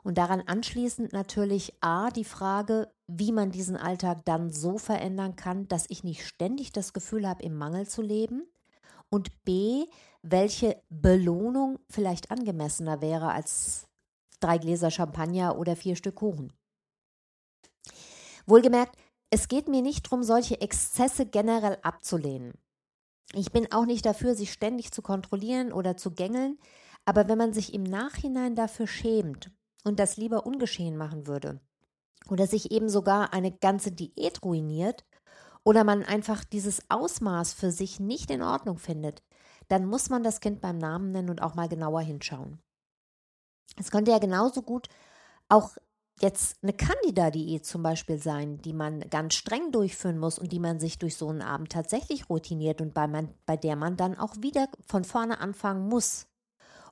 Und 0.02 0.18
daran 0.18 0.40
anschließend 0.40 1.12
natürlich 1.12 1.72
A, 1.80 2.10
die 2.10 2.24
Frage, 2.24 2.92
wie 3.06 3.32
man 3.32 3.50
diesen 3.50 3.76
Alltag 3.76 4.24
dann 4.24 4.50
so 4.50 4.78
verändern 4.78 5.36
kann, 5.36 5.66
dass 5.68 5.86
ich 5.88 6.04
nicht 6.04 6.26
ständig 6.26 6.72
das 6.72 6.92
Gefühl 6.92 7.28
habe, 7.28 7.42
im 7.42 7.56
Mangel 7.56 7.88
zu 7.88 8.02
leben. 8.02 8.46
Und 9.10 9.44
B, 9.44 9.86
welche 10.22 10.82
Belohnung 10.88 11.78
vielleicht 11.88 12.30
angemessener 12.30 13.00
wäre 13.00 13.32
als 13.32 13.88
drei 14.40 14.58
Gläser 14.58 14.90
Champagner 14.90 15.58
oder 15.58 15.76
vier 15.76 15.96
Stück 15.96 16.16
Kuchen. 16.16 16.52
Wohlgemerkt, 18.46 18.96
es 19.30 19.48
geht 19.48 19.68
mir 19.68 19.82
nicht 19.82 20.06
darum, 20.06 20.22
solche 20.22 20.60
Exzesse 20.60 21.26
generell 21.26 21.78
abzulehnen. 21.82 22.54
Ich 23.34 23.52
bin 23.52 23.70
auch 23.72 23.84
nicht 23.84 24.06
dafür, 24.06 24.34
sich 24.34 24.52
ständig 24.52 24.90
zu 24.90 25.02
kontrollieren 25.02 25.72
oder 25.72 25.96
zu 25.96 26.12
gängeln, 26.12 26.58
aber 27.04 27.28
wenn 27.28 27.38
man 27.38 27.52
sich 27.52 27.74
im 27.74 27.82
Nachhinein 27.82 28.54
dafür 28.54 28.86
schämt 28.86 29.50
und 29.84 29.98
das 29.98 30.16
lieber 30.16 30.46
ungeschehen 30.46 30.96
machen 30.96 31.26
würde, 31.26 31.60
oder 32.30 32.46
sich 32.46 32.70
eben 32.70 32.88
sogar 32.88 33.32
eine 33.32 33.52
ganze 33.52 33.92
Diät 33.92 34.42
ruiniert, 34.44 35.04
oder 35.64 35.84
man 35.84 36.02
einfach 36.02 36.44
dieses 36.44 36.82
Ausmaß 36.90 37.52
für 37.52 37.70
sich 37.70 38.00
nicht 38.00 38.30
in 38.30 38.42
Ordnung 38.42 38.78
findet, 38.78 39.22
dann 39.68 39.84
muss 39.84 40.10
man 40.10 40.22
das 40.22 40.40
Kind 40.40 40.60
beim 40.60 40.78
Namen 40.78 41.12
nennen 41.12 41.30
und 41.30 41.42
auch 41.42 41.54
mal 41.54 41.68
genauer 41.68 42.00
hinschauen. 42.00 42.58
Es 43.76 43.90
könnte 43.90 44.10
ja 44.10 44.18
genauso 44.18 44.62
gut 44.62 44.88
auch 45.48 45.76
jetzt 46.20 46.56
eine 46.62 46.72
Candida-Diät 46.72 47.64
zum 47.64 47.82
Beispiel 47.82 48.18
sein, 48.18 48.60
die 48.62 48.72
man 48.72 49.00
ganz 49.08 49.34
streng 49.34 49.70
durchführen 49.70 50.18
muss 50.18 50.38
und 50.38 50.52
die 50.52 50.58
man 50.58 50.80
sich 50.80 50.98
durch 50.98 51.16
so 51.16 51.28
einen 51.28 51.42
Abend 51.42 51.70
tatsächlich 51.70 52.28
routiniert 52.28 52.80
und 52.80 52.94
bei, 52.94 53.06
man, 53.06 53.34
bei 53.46 53.56
der 53.56 53.76
man 53.76 53.96
dann 53.96 54.18
auch 54.18 54.34
wieder 54.40 54.68
von 54.86 55.04
vorne 55.04 55.40
anfangen 55.40 55.88
muss. 55.88 56.26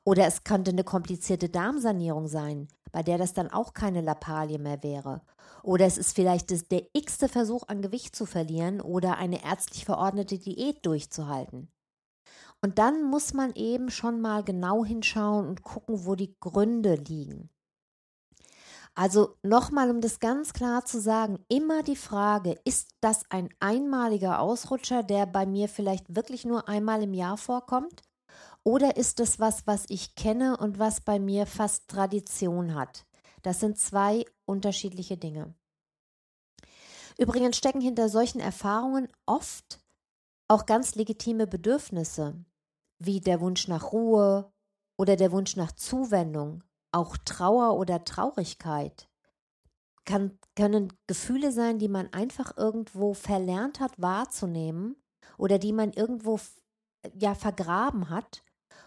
Oder 0.05 0.27
es 0.27 0.45
könnte 0.45 0.71
eine 0.71 0.85
komplizierte 0.85 1.49
Darmsanierung 1.49 2.29
sein, 2.29 2.69
bei 2.93 3.03
der 3.03 3.19
das 3.19 3.33
dann 3.33 3.51
auch 3.51 3.75
keine 3.75 4.01
Lappalie 4.01 4.59
mehr 4.59 4.83
wäre. 4.83 5.23
Oder 5.67 5.87
es 5.87 5.99
ist 5.99 6.15
vielleicht 6.15 6.53
das, 6.53 6.69
der 6.69 6.87
x-te 6.93 7.29
Versuch 7.29 7.67
an 7.67 7.83
Gewicht 7.83 8.15
zu 8.15 8.25
verlieren 8.25 8.81
oder 8.81 9.19
eine 9.19 9.45
ärztlich 9.45 9.85
verordnete 9.85 10.39
Diät 10.39 10.87
durchzuhalten. 10.87 11.73
Und 12.63 12.79
dann 12.79 13.03
muss 13.03 13.35
man 13.35 13.53
eben 13.57 13.91
schon 13.91 14.21
mal 14.21 14.45
genau 14.45 14.85
hinschauen 14.85 15.49
und 15.49 15.65
gucken, 15.65 16.07
wo 16.07 16.15
die 16.15 16.37
Gründe 16.39 16.95
liegen. 16.95 17.51
Also 18.95 19.35
nochmal, 19.43 19.91
um 19.91 20.01
das 20.01 20.21
ganz 20.21 20.53
klar 20.53 20.85
zu 20.85 21.01
sagen, 21.01 21.45
immer 21.49 21.83
die 21.83 21.97
Frage, 21.97 22.55
ist 22.65 22.91
das 23.01 23.25
ein 23.31 23.49
einmaliger 23.59 24.39
Ausrutscher, 24.39 25.03
der 25.03 25.27
bei 25.27 25.47
mir 25.47 25.69
vielleicht 25.69 26.15
wirklich 26.15 26.45
nur 26.45 26.69
einmal 26.69 27.03
im 27.03 27.13
Jahr 27.13 27.37
vorkommt? 27.39 28.03
Oder 28.63 28.97
ist 28.97 29.19
es 29.19 29.41
was, 29.41 29.67
was 29.67 29.87
ich 29.89 30.15
kenne 30.15 30.59
und 30.59 30.79
was 30.79 31.01
bei 31.01 31.19
mir 31.19 31.45
fast 31.45 31.89
Tradition 31.89 32.77
hat? 32.77 33.05
Das 33.43 33.59
sind 33.59 33.79
zwei 33.79 34.25
unterschiedliche 34.47 35.17
Dinge. 35.17 35.55
Übrigens 37.19 37.57
stecken 37.57 37.81
hinter 37.81 38.09
solchen 38.09 38.41
Erfahrungen 38.41 39.09
oft 39.27 39.81
auch 40.49 40.67
ganz 40.67 40.95
legitime 40.95 41.47
Bedürfnisse, 41.47 42.45
wie 42.99 43.21
der 43.21 43.41
Wunsch 43.41 43.69
nach 43.69 43.93
Ruhe 43.93 44.53
oder 44.97 45.17
der 45.17 45.33
Wunsch 45.33 45.57
nach 45.57 45.73
Zuwendung, 45.73 46.63
auch 46.93 47.17
Trauer 47.19 47.79
oder 47.79 48.05
Traurigkeit 48.05 49.09
kann, 50.05 50.39
können 50.55 50.93
Gefühle 51.07 51.53
sein, 51.53 51.79
die 51.79 51.89
man 51.89 52.13
einfach 52.13 52.57
irgendwo 52.57 53.13
verlernt 53.13 53.81
hat 53.81 54.01
wahrzunehmen 54.01 54.97
oder 55.37 55.59
die 55.59 55.73
man 55.73 55.93
irgendwo 55.93 56.39
ja 57.15 57.35
vergraben 57.35 58.09
hat 58.09 58.43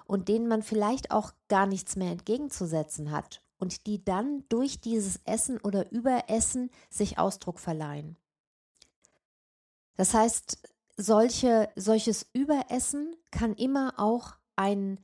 und 0.06 0.28
denen 0.28 0.48
man 0.48 0.64
vielleicht 0.64 1.12
auch 1.12 1.34
gar 1.50 1.68
nichts 1.68 1.96
mehr 1.96 2.12
entgegenzusetzen 2.12 3.12
hat 3.12 3.44
und 3.60 3.86
die 3.86 4.04
dann 4.04 4.44
durch 4.50 4.82
dieses 4.82 5.20
Essen 5.26 5.60
oder 5.60 5.92
Überessen 5.92 6.72
sich 6.90 7.20
Ausdruck 7.20 7.60
verleihen. 7.60 8.18
Das 9.96 10.14
heißt, 10.14 10.58
solche, 10.98 11.70
solches 11.76 12.26
Überessen 12.34 13.16
kann 13.32 13.54
immer 13.54 13.94
auch 13.98 14.36
ein 14.56 14.98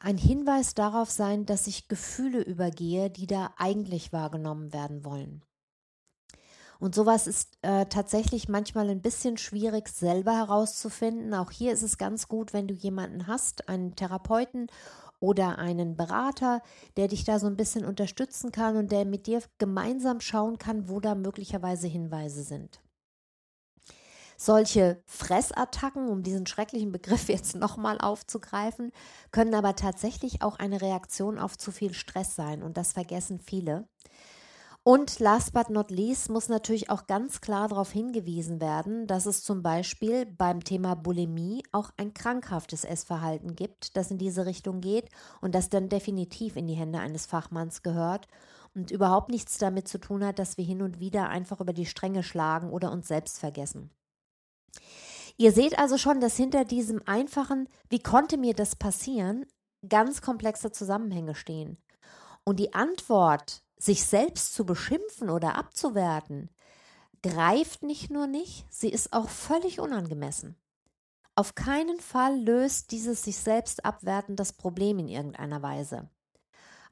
ein 0.00 0.16
Hinweis 0.16 0.74
darauf 0.74 1.10
sein, 1.10 1.44
dass 1.44 1.66
ich 1.66 1.88
Gefühle 1.88 2.40
übergehe, 2.42 3.10
die 3.10 3.26
da 3.26 3.52
eigentlich 3.56 4.12
wahrgenommen 4.12 4.72
werden 4.72 5.04
wollen. 5.04 5.42
Und 6.78 6.94
sowas 6.94 7.26
ist 7.26 7.58
äh, 7.62 7.86
tatsächlich 7.86 8.48
manchmal 8.48 8.88
ein 8.88 9.02
bisschen 9.02 9.36
schwierig 9.36 9.88
selber 9.88 10.36
herauszufinden. 10.36 11.34
Auch 11.34 11.50
hier 11.50 11.72
ist 11.72 11.82
es 11.82 11.98
ganz 11.98 12.28
gut, 12.28 12.52
wenn 12.52 12.68
du 12.68 12.74
jemanden 12.74 13.26
hast, 13.26 13.68
einen 13.68 13.96
Therapeuten 13.96 14.68
oder 15.20 15.58
einen 15.58 15.96
Berater, 15.96 16.62
der 16.96 17.08
dich 17.08 17.24
da 17.24 17.38
so 17.38 17.46
ein 17.46 17.56
bisschen 17.56 17.84
unterstützen 17.84 18.52
kann 18.52 18.76
und 18.76 18.92
der 18.92 19.04
mit 19.04 19.26
dir 19.26 19.42
gemeinsam 19.58 20.20
schauen 20.20 20.58
kann, 20.58 20.88
wo 20.88 21.00
da 21.00 21.14
möglicherweise 21.14 21.86
Hinweise 21.86 22.42
sind. 22.42 22.80
Solche 24.40 25.02
Fressattacken, 25.06 26.08
um 26.08 26.22
diesen 26.22 26.46
schrecklichen 26.46 26.92
Begriff 26.92 27.28
jetzt 27.28 27.56
nochmal 27.56 27.98
aufzugreifen, 28.00 28.92
können 29.32 29.54
aber 29.54 29.74
tatsächlich 29.74 30.42
auch 30.42 30.58
eine 30.60 30.80
Reaktion 30.80 31.38
auf 31.38 31.58
zu 31.58 31.72
viel 31.72 31.92
Stress 31.92 32.36
sein 32.36 32.62
und 32.62 32.76
das 32.76 32.92
vergessen 32.92 33.40
viele. 33.40 33.88
Und 34.88 35.18
last 35.18 35.52
but 35.52 35.68
not 35.68 35.90
least 35.90 36.30
muss 36.30 36.48
natürlich 36.48 36.88
auch 36.88 37.06
ganz 37.06 37.42
klar 37.42 37.68
darauf 37.68 37.92
hingewiesen 37.92 38.58
werden, 38.58 39.06
dass 39.06 39.26
es 39.26 39.42
zum 39.42 39.62
Beispiel 39.62 40.24
beim 40.24 40.64
Thema 40.64 40.94
Bulimie 40.94 41.62
auch 41.72 41.90
ein 41.98 42.14
krankhaftes 42.14 42.84
Essverhalten 42.84 43.54
gibt, 43.54 43.98
das 43.98 44.10
in 44.10 44.16
diese 44.16 44.46
Richtung 44.46 44.80
geht 44.80 45.10
und 45.42 45.54
das 45.54 45.68
dann 45.68 45.90
definitiv 45.90 46.56
in 46.56 46.66
die 46.66 46.72
Hände 46.72 47.00
eines 47.00 47.26
Fachmanns 47.26 47.82
gehört 47.82 48.28
und 48.74 48.90
überhaupt 48.90 49.28
nichts 49.28 49.58
damit 49.58 49.88
zu 49.88 49.98
tun 49.98 50.24
hat, 50.24 50.38
dass 50.38 50.56
wir 50.56 50.64
hin 50.64 50.80
und 50.80 51.00
wieder 51.00 51.28
einfach 51.28 51.60
über 51.60 51.74
die 51.74 51.84
Stränge 51.84 52.22
schlagen 52.22 52.70
oder 52.70 52.90
uns 52.90 53.08
selbst 53.08 53.38
vergessen. 53.38 53.90
Ihr 55.36 55.52
seht 55.52 55.78
also 55.78 55.98
schon, 55.98 56.18
dass 56.18 56.34
hinter 56.34 56.64
diesem 56.64 57.02
einfachen, 57.04 57.68
wie 57.90 58.02
konnte 58.02 58.38
mir 58.38 58.54
das 58.54 58.74
passieren, 58.74 59.44
ganz 59.86 60.22
komplexe 60.22 60.72
Zusammenhänge 60.72 61.34
stehen. 61.34 61.76
Und 62.42 62.58
die 62.58 62.72
Antwort, 62.72 63.62
sich 63.78 64.04
selbst 64.04 64.54
zu 64.54 64.66
beschimpfen 64.66 65.30
oder 65.30 65.56
abzuwerten, 65.56 66.50
greift 67.22 67.82
nicht 67.82 68.10
nur 68.10 68.26
nicht, 68.26 68.66
sie 68.70 68.90
ist 68.90 69.12
auch 69.12 69.28
völlig 69.28 69.80
unangemessen. 69.80 70.56
Auf 71.34 71.54
keinen 71.54 72.00
Fall 72.00 72.40
löst 72.40 72.90
dieses 72.90 73.22
sich 73.22 73.36
selbst 73.36 73.84
abwerten 73.84 74.34
das 74.34 74.52
Problem 74.52 74.98
in 74.98 75.08
irgendeiner 75.08 75.62
Weise. 75.62 76.10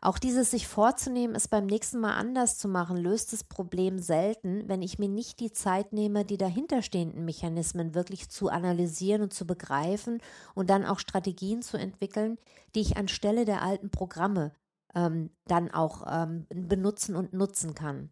Auch 0.01 0.19
dieses 0.19 0.51
sich 0.51 0.69
vorzunehmen, 0.69 1.35
es 1.35 1.49
beim 1.49 1.67
nächsten 1.67 1.99
Mal 1.99 2.15
anders 2.15 2.59
zu 2.59 2.69
machen, 2.69 2.97
löst 2.97 3.33
das 3.33 3.43
Problem 3.43 3.99
selten, 3.99 4.69
wenn 4.69 4.83
ich 4.83 4.99
mir 4.99 5.09
nicht 5.09 5.41
die 5.41 5.51
Zeit 5.51 5.93
nehme, 5.93 6.25
die 6.25 6.37
dahinterstehenden 6.37 7.25
Mechanismen 7.25 7.95
wirklich 7.95 8.29
zu 8.29 8.49
analysieren 8.49 9.23
und 9.23 9.35
zu 9.35 9.47
begreifen 9.47 10.21
und 10.55 10.71
dann 10.71 10.85
auch 10.85 11.01
Strategien 11.01 11.63
zu 11.63 11.77
entwickeln, 11.77 12.39
die 12.75 12.83
ich 12.83 12.97
anstelle 12.97 13.47
der 13.47 13.63
alten 13.63 13.91
Programme 13.91 14.53
ähm, 14.97 15.31
dann 15.47 15.71
auch 15.71 16.05
ähm, 16.11 16.47
benutzen 16.49 17.15
und 17.15 17.33
nutzen 17.33 17.75
kann. 17.75 18.11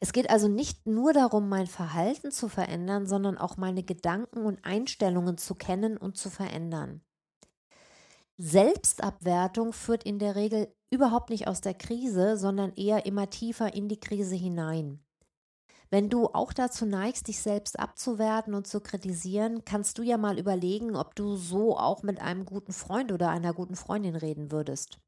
Es 0.00 0.12
geht 0.12 0.28
also 0.30 0.48
nicht 0.48 0.86
nur 0.86 1.12
darum, 1.12 1.48
mein 1.48 1.68
Verhalten 1.68 2.32
zu 2.32 2.48
verändern, 2.48 3.06
sondern 3.06 3.38
auch 3.38 3.56
meine 3.56 3.84
Gedanken 3.84 4.44
und 4.44 4.64
Einstellungen 4.64 5.38
zu 5.38 5.54
kennen 5.54 5.96
und 5.96 6.16
zu 6.16 6.28
verändern. 6.28 7.02
Selbstabwertung 8.36 9.72
führt 9.72 10.02
in 10.02 10.18
der 10.18 10.34
Regel 10.34 10.74
überhaupt 10.90 11.30
nicht 11.30 11.46
aus 11.46 11.60
der 11.60 11.74
Krise, 11.74 12.36
sondern 12.36 12.72
eher 12.74 13.06
immer 13.06 13.30
tiefer 13.30 13.74
in 13.74 13.88
die 13.88 14.00
Krise 14.00 14.34
hinein. 14.34 15.04
Wenn 15.90 16.08
du 16.08 16.26
auch 16.28 16.52
dazu 16.52 16.84
neigst, 16.86 17.28
dich 17.28 17.40
selbst 17.40 17.78
abzuwerten 17.78 18.54
und 18.54 18.66
zu 18.66 18.80
kritisieren, 18.80 19.64
kannst 19.64 19.98
du 19.98 20.02
ja 20.02 20.16
mal 20.16 20.38
überlegen, 20.38 20.96
ob 20.96 21.14
du 21.14 21.36
so 21.36 21.76
auch 21.76 22.02
mit 22.02 22.20
einem 22.20 22.46
guten 22.46 22.72
Freund 22.72 23.12
oder 23.12 23.28
einer 23.28 23.52
guten 23.52 23.76
Freundin 23.76 24.16
reden 24.16 24.50
würdest. 24.50 24.98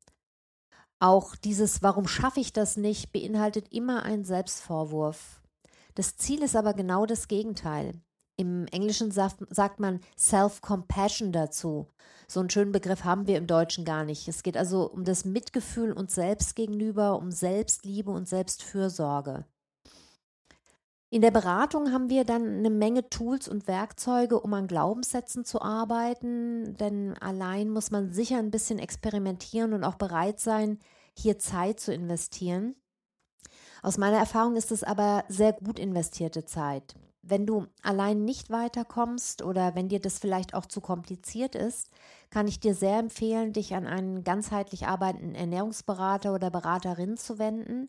Auch 1.04 1.36
dieses 1.36 1.82
Warum 1.82 2.08
schaffe 2.08 2.40
ich 2.40 2.54
das 2.54 2.78
nicht 2.78 3.12
beinhaltet 3.12 3.70
immer 3.70 4.04
einen 4.04 4.24
Selbstvorwurf. 4.24 5.42
Das 5.94 6.16
Ziel 6.16 6.42
ist 6.42 6.56
aber 6.56 6.72
genau 6.72 7.04
das 7.04 7.28
Gegenteil. 7.28 8.00
Im 8.38 8.64
Englischen 8.68 9.10
sagt, 9.10 9.80
man 9.80 10.00
Self-Compassion 10.16 11.30
dazu. 11.30 11.88
So 12.26 12.40
einen 12.40 12.48
schönen 12.48 12.72
Begriff 12.72 13.04
haben 13.04 13.26
wir 13.26 13.36
im 13.36 13.46
Deutschen 13.46 13.84
gar 13.84 14.04
nicht. 14.04 14.28
Es 14.28 14.42
geht 14.42 14.56
also 14.56 14.90
um 14.90 15.04
das 15.04 15.26
Mitgefühl 15.26 15.92
uns 15.92 16.14
selbst 16.14 16.56
gegenüber, 16.56 17.18
um 17.18 17.30
Selbstliebe 17.30 18.10
und 18.10 18.26
Selbstfürsorge. 18.26 19.44
In 21.10 21.20
der 21.20 21.30
Beratung 21.30 21.92
haben 21.92 22.08
wir 22.08 22.24
dann 22.24 22.58
eine 22.58 22.70
Menge 22.70 23.10
Tools 23.10 23.46
und 23.46 23.68
Werkzeuge, 23.68 24.40
um 24.40 24.54
an 24.54 24.66
Glaubenssätzen 24.68 25.44
zu 25.44 25.60
arbeiten, 25.60 26.78
denn 26.78 27.14
allein 27.18 27.68
muss 27.68 27.90
man 27.90 28.10
sicher 28.10 28.38
ein 28.38 28.50
bisschen 28.50 28.78
experimentieren 28.78 29.74
und 29.74 29.84
auch 29.84 29.94
bereit 29.94 30.40
sein, 30.40 30.78
hier 31.18 31.38
Zeit 31.38 31.80
zu 31.80 31.92
investieren. 31.92 32.74
Aus 33.82 33.98
meiner 33.98 34.18
Erfahrung 34.18 34.56
ist 34.56 34.72
es 34.72 34.82
aber 34.82 35.24
sehr 35.28 35.52
gut 35.52 35.78
investierte 35.78 36.44
Zeit. 36.44 36.94
Wenn 37.26 37.46
du 37.46 37.66
allein 37.82 38.24
nicht 38.24 38.50
weiterkommst 38.50 39.42
oder 39.42 39.74
wenn 39.74 39.88
dir 39.88 40.00
das 40.00 40.18
vielleicht 40.18 40.54
auch 40.54 40.66
zu 40.66 40.82
kompliziert 40.82 41.54
ist, 41.54 41.88
kann 42.28 42.46
ich 42.46 42.60
dir 42.60 42.74
sehr 42.74 42.98
empfehlen, 42.98 43.54
dich 43.54 43.74
an 43.74 43.86
einen 43.86 44.24
ganzheitlich 44.24 44.86
arbeitenden 44.86 45.34
Ernährungsberater 45.34 46.34
oder 46.34 46.50
Beraterin 46.50 47.16
zu 47.16 47.38
wenden. 47.38 47.88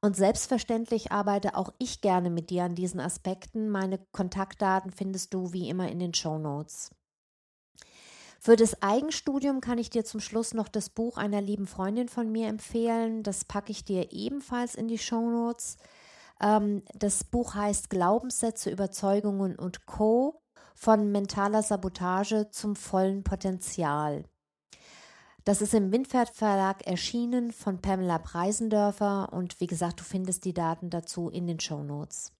Und 0.00 0.16
selbstverständlich 0.16 1.12
arbeite 1.12 1.56
auch 1.56 1.72
ich 1.78 2.00
gerne 2.00 2.30
mit 2.30 2.50
dir 2.50 2.64
an 2.64 2.74
diesen 2.74 3.00
Aspekten. 3.00 3.68
Meine 3.68 3.98
Kontaktdaten 4.10 4.90
findest 4.90 5.34
du 5.34 5.52
wie 5.52 5.68
immer 5.68 5.88
in 5.88 5.98
den 5.98 6.14
Show 6.14 6.38
Notes. 6.38 6.90
Für 8.44 8.56
das 8.56 8.82
Eigenstudium 8.82 9.60
kann 9.60 9.78
ich 9.78 9.88
dir 9.88 10.04
zum 10.04 10.18
Schluss 10.18 10.52
noch 10.52 10.66
das 10.66 10.90
Buch 10.90 11.16
einer 11.16 11.40
lieben 11.40 11.68
Freundin 11.68 12.08
von 12.08 12.32
mir 12.32 12.48
empfehlen. 12.48 13.22
Das 13.22 13.44
packe 13.44 13.70
ich 13.70 13.84
dir 13.84 14.10
ebenfalls 14.10 14.74
in 14.74 14.88
die 14.88 14.98
Show 14.98 15.30
Notes. 15.30 15.76
Ähm, 16.40 16.82
das 16.92 17.22
Buch 17.22 17.54
heißt 17.54 17.88
Glaubenssätze, 17.88 18.68
Überzeugungen 18.68 19.54
und 19.54 19.86
Co. 19.86 20.42
von 20.74 21.12
mentaler 21.12 21.62
Sabotage 21.62 22.50
zum 22.50 22.74
vollen 22.74 23.22
Potenzial. 23.22 24.24
Das 25.44 25.62
ist 25.62 25.72
im 25.72 25.92
Windpferd 25.92 26.30
Verlag 26.30 26.84
erschienen 26.84 27.52
von 27.52 27.80
Pamela 27.80 28.18
Preisendörfer 28.18 29.32
und 29.32 29.60
wie 29.60 29.68
gesagt, 29.68 30.00
du 30.00 30.04
findest 30.04 30.44
die 30.46 30.54
Daten 30.54 30.90
dazu 30.90 31.28
in 31.28 31.46
den 31.46 31.60
Show 31.60 31.84
Notes. 31.84 32.32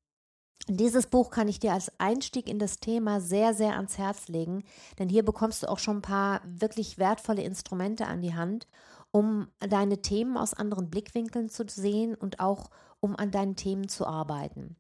Dieses 0.68 1.09
Buch 1.09 1.31
kann 1.31 1.48
ich 1.48 1.59
dir 1.59 1.72
als 1.72 1.90
Einstieg 1.98 2.48
in 2.48 2.59
das 2.59 2.79
Thema 2.79 3.20
sehr, 3.20 3.53
sehr 3.53 3.75
ans 3.75 3.98
Herz 3.98 4.29
legen, 4.29 4.62
denn 4.98 5.09
hier 5.09 5.25
bekommst 5.25 5.62
du 5.62 5.68
auch 5.68 5.81
schon 5.81 5.98
ein 5.98 6.03
paar 6.03 6.40
wirklich 6.44 6.98
wertvolle 6.98 7.42
Instrumente 7.42 8.07
an 8.07 8.22
die 8.22 8.35
Hand, 8.35 8.68
um 9.11 9.48
deine 9.59 10.03
Themen 10.03 10.37
aus 10.37 10.55
anderen 10.55 10.88
Blickwinkeln 10.88 11.48
zu 11.48 11.64
sehen 11.68 12.14
und 12.14 12.38
auch 12.38 12.70
um 13.01 13.16
an 13.16 13.33
deinen 13.33 13.57
Themen 13.57 13.88
zu 13.88 14.07
arbeiten. 14.07 14.77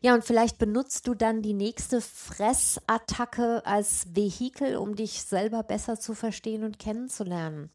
Ja, 0.00 0.14
und 0.14 0.24
vielleicht 0.24 0.58
benutzt 0.58 1.06
du 1.08 1.14
dann 1.14 1.42
die 1.42 1.54
nächste 1.54 2.00
Fressattacke 2.00 3.66
als 3.66 4.14
Vehikel, 4.14 4.76
um 4.76 4.94
dich 4.94 5.22
selber 5.22 5.62
besser 5.64 5.98
zu 5.98 6.14
verstehen 6.14 6.64
und 6.64 6.78
kennenzulernen. 6.78 7.70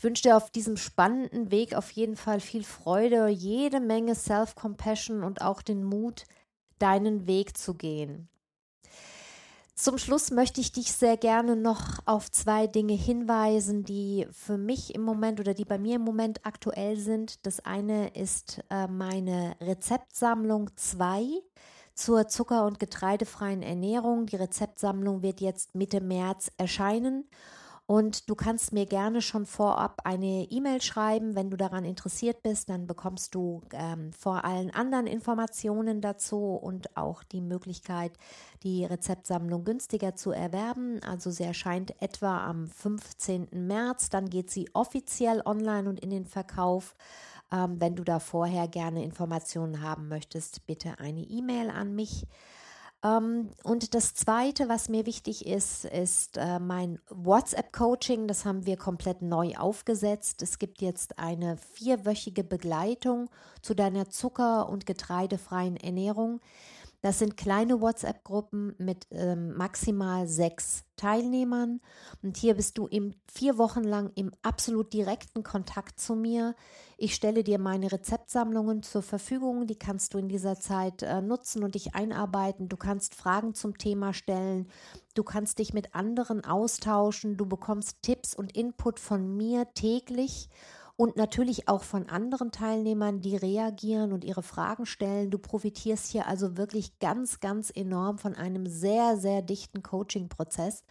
Ich 0.00 0.04
wünsche 0.04 0.22
dir 0.22 0.38
auf 0.38 0.48
diesem 0.48 0.78
spannenden 0.78 1.50
Weg 1.50 1.74
auf 1.74 1.90
jeden 1.90 2.16
Fall 2.16 2.40
viel 2.40 2.64
Freude, 2.64 3.28
jede 3.28 3.80
Menge 3.80 4.14
Self-Compassion 4.14 5.22
und 5.22 5.42
auch 5.42 5.60
den 5.60 5.84
Mut, 5.84 6.24
deinen 6.78 7.26
Weg 7.26 7.58
zu 7.58 7.74
gehen. 7.74 8.30
Zum 9.74 9.98
Schluss 9.98 10.30
möchte 10.30 10.62
ich 10.62 10.72
dich 10.72 10.90
sehr 10.92 11.18
gerne 11.18 11.54
noch 11.54 11.98
auf 12.06 12.30
zwei 12.30 12.66
Dinge 12.66 12.94
hinweisen, 12.94 13.84
die 13.84 14.26
für 14.30 14.56
mich 14.56 14.94
im 14.94 15.02
Moment 15.02 15.38
oder 15.38 15.52
die 15.52 15.66
bei 15.66 15.76
mir 15.76 15.96
im 15.96 16.02
Moment 16.02 16.46
aktuell 16.46 16.96
sind. 16.96 17.44
Das 17.44 17.60
eine 17.66 18.08
ist 18.14 18.64
äh, 18.70 18.86
meine 18.86 19.54
Rezeptsammlung 19.60 20.70
2 20.76 21.26
zur 21.92 22.26
zucker- 22.26 22.64
und 22.64 22.78
getreidefreien 22.78 23.62
Ernährung. 23.62 24.24
Die 24.24 24.36
Rezeptsammlung 24.36 25.20
wird 25.20 25.42
jetzt 25.42 25.74
Mitte 25.74 26.00
März 26.00 26.50
erscheinen 26.56 27.28
und 27.90 28.30
du 28.30 28.36
kannst 28.36 28.72
mir 28.72 28.86
gerne 28.86 29.20
schon 29.20 29.46
vorab 29.46 30.02
eine 30.04 30.46
E-Mail 30.48 30.80
schreiben, 30.80 31.34
wenn 31.34 31.50
du 31.50 31.56
daran 31.56 31.84
interessiert 31.84 32.40
bist. 32.40 32.70
Dann 32.70 32.86
bekommst 32.86 33.34
du 33.34 33.62
ähm, 33.72 34.12
vor 34.12 34.44
allen 34.44 34.70
anderen 34.70 35.08
Informationen 35.08 36.00
dazu 36.00 36.54
und 36.54 36.96
auch 36.96 37.24
die 37.24 37.40
Möglichkeit, 37.40 38.12
die 38.62 38.84
Rezeptsammlung 38.84 39.64
günstiger 39.64 40.14
zu 40.14 40.30
erwerben. 40.30 41.02
Also 41.02 41.32
sie 41.32 41.42
erscheint 41.42 42.00
etwa 42.00 42.46
am 42.46 42.68
15. 42.68 43.48
März. 43.50 44.08
Dann 44.08 44.30
geht 44.30 44.52
sie 44.52 44.70
offiziell 44.72 45.42
online 45.44 45.88
und 45.88 45.98
in 45.98 46.10
den 46.10 46.26
Verkauf. 46.26 46.94
Ähm, 47.50 47.80
wenn 47.80 47.96
du 47.96 48.04
da 48.04 48.20
vorher 48.20 48.68
gerne 48.68 49.02
Informationen 49.02 49.82
haben 49.82 50.06
möchtest, 50.06 50.64
bitte 50.64 51.00
eine 51.00 51.22
E-Mail 51.22 51.70
an 51.70 51.96
mich. 51.96 52.28
Ähm, 53.02 53.50
und 53.62 53.94
das 53.94 54.14
Zweite, 54.14 54.68
was 54.68 54.88
mir 54.88 55.06
wichtig 55.06 55.46
ist, 55.46 55.84
ist 55.86 56.36
äh, 56.36 56.58
mein 56.58 56.98
WhatsApp-Coaching. 57.08 58.28
Das 58.28 58.44
haben 58.44 58.66
wir 58.66 58.76
komplett 58.76 59.22
neu 59.22 59.54
aufgesetzt. 59.56 60.42
Es 60.42 60.58
gibt 60.58 60.82
jetzt 60.82 61.18
eine 61.18 61.56
vierwöchige 61.56 62.44
Begleitung 62.44 63.30
zu 63.62 63.74
deiner 63.74 64.10
zucker- 64.10 64.68
und 64.68 64.86
getreidefreien 64.86 65.76
Ernährung. 65.76 66.40
Das 67.02 67.18
sind 67.18 67.38
kleine 67.38 67.80
WhatsApp-Gruppen 67.80 68.74
mit 68.78 69.06
ähm, 69.10 69.56
maximal 69.56 70.26
sechs 70.26 70.84
Teilnehmern. 70.96 71.80
Und 72.22 72.36
hier 72.36 72.54
bist 72.54 72.76
du 72.76 72.86
im, 72.86 73.14
vier 73.26 73.56
Wochen 73.56 73.84
lang 73.84 74.12
im 74.16 74.32
absolut 74.42 74.92
direkten 74.92 75.42
Kontakt 75.42 75.98
zu 75.98 76.14
mir. 76.14 76.54
Ich 76.98 77.14
stelle 77.14 77.42
dir 77.42 77.58
meine 77.58 77.90
Rezeptsammlungen 77.90 78.82
zur 78.82 79.02
Verfügung. 79.02 79.66
Die 79.66 79.78
kannst 79.78 80.12
du 80.12 80.18
in 80.18 80.28
dieser 80.28 80.60
Zeit 80.60 81.02
äh, 81.02 81.22
nutzen 81.22 81.64
und 81.64 81.74
dich 81.74 81.94
einarbeiten. 81.94 82.68
Du 82.68 82.76
kannst 82.76 83.14
Fragen 83.14 83.54
zum 83.54 83.78
Thema 83.78 84.12
stellen. 84.12 84.68
Du 85.14 85.22
kannst 85.22 85.58
dich 85.58 85.72
mit 85.72 85.94
anderen 85.94 86.44
austauschen. 86.44 87.38
Du 87.38 87.46
bekommst 87.46 88.02
Tipps 88.02 88.34
und 88.34 88.54
Input 88.54 89.00
von 89.00 89.38
mir 89.38 89.72
täglich 89.72 90.50
und 91.00 91.16
natürlich 91.16 91.66
auch 91.66 91.82
von 91.82 92.10
anderen 92.10 92.52
Teilnehmern, 92.52 93.22
die 93.22 93.34
reagieren 93.34 94.12
und 94.12 94.22
ihre 94.22 94.42
Fragen 94.42 94.84
stellen. 94.84 95.30
Du 95.30 95.38
profitierst 95.38 96.08
hier 96.08 96.28
also 96.28 96.58
wirklich 96.58 96.98
ganz, 96.98 97.40
ganz 97.40 97.72
enorm 97.74 98.18
von 98.18 98.34
einem 98.34 98.66
sehr, 98.66 99.16
sehr 99.16 99.40
dichten 99.40 99.82
Coaching-Prozess. 99.82 100.84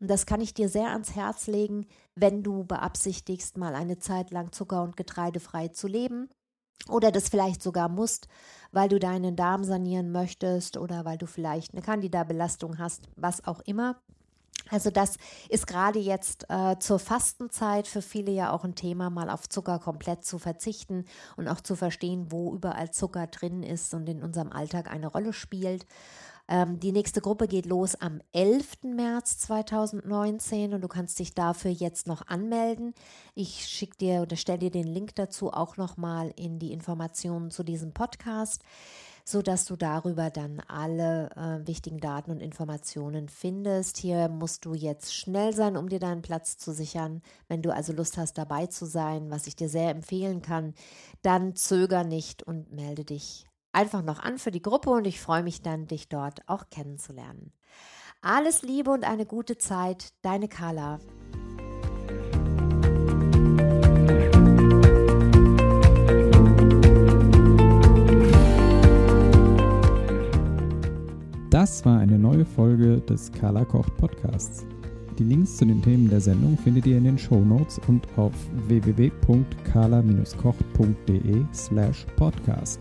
Und 0.00 0.08
das 0.08 0.24
kann 0.24 0.40
ich 0.40 0.54
dir 0.54 0.70
sehr 0.70 0.92
ans 0.92 1.14
Herz 1.14 1.46
legen, 1.46 1.84
wenn 2.14 2.42
du 2.42 2.64
beabsichtigst, 2.64 3.58
mal 3.58 3.74
eine 3.74 3.98
Zeit 3.98 4.30
lang 4.30 4.50
zucker- 4.50 4.82
und 4.82 4.96
getreidefrei 4.96 5.68
zu 5.68 5.88
leben 5.88 6.30
oder 6.88 7.12
das 7.12 7.28
vielleicht 7.28 7.62
sogar 7.62 7.90
musst, 7.90 8.28
weil 8.72 8.88
du 8.88 8.98
deinen 8.98 9.36
Darm 9.36 9.62
sanieren 9.62 10.10
möchtest 10.10 10.78
oder 10.78 11.04
weil 11.04 11.18
du 11.18 11.26
vielleicht 11.26 11.74
eine 11.74 11.82
Candida-Belastung 11.82 12.78
hast, 12.78 13.10
was 13.14 13.46
auch 13.46 13.60
immer. 13.66 14.00
Also 14.70 14.90
das 14.90 15.16
ist 15.48 15.66
gerade 15.66 15.98
jetzt 15.98 16.46
äh, 16.48 16.78
zur 16.78 16.98
Fastenzeit 16.98 17.86
für 17.86 18.02
viele 18.02 18.32
ja 18.32 18.52
auch 18.52 18.64
ein 18.64 18.74
Thema, 18.74 19.10
mal 19.10 19.28
auf 19.28 19.48
Zucker 19.48 19.78
komplett 19.78 20.24
zu 20.24 20.38
verzichten 20.38 21.04
und 21.36 21.48
auch 21.48 21.60
zu 21.60 21.76
verstehen, 21.76 22.30
wo 22.30 22.54
überall 22.54 22.90
Zucker 22.90 23.26
drin 23.26 23.62
ist 23.62 23.94
und 23.94 24.08
in 24.08 24.22
unserem 24.22 24.52
Alltag 24.52 24.90
eine 24.90 25.08
Rolle 25.08 25.32
spielt. 25.32 25.86
Ähm, 26.48 26.80
die 26.80 26.92
nächste 26.92 27.20
Gruppe 27.20 27.46
geht 27.46 27.66
los 27.66 27.94
am 27.94 28.20
11. 28.32 28.82
März 28.82 29.38
2019 29.38 30.74
und 30.74 30.80
du 30.80 30.88
kannst 30.88 31.18
dich 31.18 31.32
dafür 31.32 31.70
jetzt 31.70 32.08
noch 32.08 32.26
anmelden. 32.26 32.92
Ich 33.34 33.66
schicke 33.66 33.96
dir 33.96 34.22
oder 34.22 34.36
stelle 34.36 34.58
dir 34.58 34.70
den 34.70 34.86
Link 34.86 35.14
dazu 35.14 35.52
auch 35.52 35.76
nochmal 35.76 36.32
in 36.36 36.58
die 36.58 36.72
Informationen 36.72 37.50
zu 37.50 37.62
diesem 37.62 37.92
Podcast 37.92 38.62
sodass 39.30 39.64
du 39.64 39.76
darüber 39.76 40.30
dann 40.30 40.60
alle 40.66 41.30
äh, 41.36 41.66
wichtigen 41.66 42.00
Daten 42.00 42.30
und 42.30 42.40
Informationen 42.40 43.28
findest. 43.28 43.96
Hier 43.96 44.28
musst 44.28 44.64
du 44.64 44.74
jetzt 44.74 45.14
schnell 45.14 45.54
sein, 45.54 45.76
um 45.76 45.88
dir 45.88 46.00
deinen 46.00 46.22
Platz 46.22 46.58
zu 46.58 46.72
sichern. 46.72 47.22
Wenn 47.48 47.62
du 47.62 47.72
also 47.72 47.92
Lust 47.92 48.18
hast, 48.18 48.38
dabei 48.38 48.66
zu 48.66 48.86
sein, 48.86 49.30
was 49.30 49.46
ich 49.46 49.54
dir 49.54 49.68
sehr 49.68 49.90
empfehlen 49.90 50.42
kann, 50.42 50.74
dann 51.22 51.54
zöger 51.54 52.04
nicht 52.04 52.42
und 52.42 52.72
melde 52.72 53.04
dich 53.04 53.46
einfach 53.72 54.02
noch 54.02 54.18
an 54.18 54.38
für 54.38 54.50
die 54.50 54.62
Gruppe 54.62 54.90
und 54.90 55.06
ich 55.06 55.20
freue 55.20 55.44
mich 55.44 55.62
dann, 55.62 55.86
dich 55.86 56.08
dort 56.08 56.40
auch 56.48 56.68
kennenzulernen. 56.70 57.52
Alles 58.22 58.62
Liebe 58.62 58.90
und 58.90 59.04
eine 59.04 59.26
gute 59.26 59.56
Zeit, 59.56 60.12
deine 60.22 60.48
Carla. 60.48 60.98
Das 71.60 71.84
war 71.84 71.98
eine 71.98 72.18
neue 72.18 72.46
Folge 72.46 73.02
des 73.02 73.30
Carla 73.32 73.66
Kocht 73.66 73.94
Podcasts. 73.98 74.64
Die 75.18 75.24
Links 75.24 75.58
zu 75.58 75.66
den 75.66 75.82
Themen 75.82 76.08
der 76.08 76.22
Sendung 76.22 76.56
findet 76.56 76.86
ihr 76.86 76.96
in 76.96 77.04
den 77.04 77.18
Show 77.18 77.44
Notes 77.44 77.78
und 77.86 78.06
auf 78.16 78.32
www.carla-kocht.de 78.66 81.44
slash 81.52 82.06
podcast. 82.16 82.80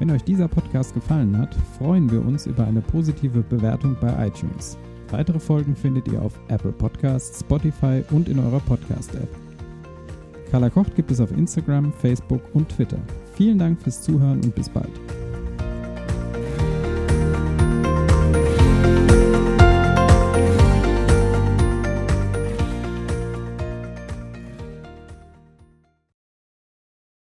Wenn 0.00 0.10
euch 0.10 0.24
dieser 0.24 0.48
Podcast 0.48 0.94
gefallen 0.94 1.38
hat, 1.38 1.54
freuen 1.78 2.10
wir 2.10 2.26
uns 2.26 2.46
über 2.46 2.66
eine 2.66 2.80
positive 2.80 3.42
Bewertung 3.42 3.96
bei 4.00 4.26
iTunes. 4.26 4.76
Weitere 5.12 5.38
Folgen 5.38 5.76
findet 5.76 6.08
ihr 6.08 6.20
auf 6.20 6.32
Apple 6.48 6.72
Podcasts, 6.72 7.38
Spotify 7.38 8.02
und 8.10 8.28
in 8.28 8.40
eurer 8.40 8.58
Podcast-App. 8.58 9.28
Carla 10.50 10.70
Kocht 10.70 10.96
gibt 10.96 11.12
es 11.12 11.20
auf 11.20 11.30
Instagram, 11.30 11.92
Facebook 11.92 12.42
und 12.52 12.68
Twitter. 12.68 12.98
Vielen 13.34 13.58
Dank 13.58 13.80
fürs 13.80 14.02
Zuhören 14.02 14.42
und 14.42 14.56
bis 14.56 14.68
bald. 14.68 14.90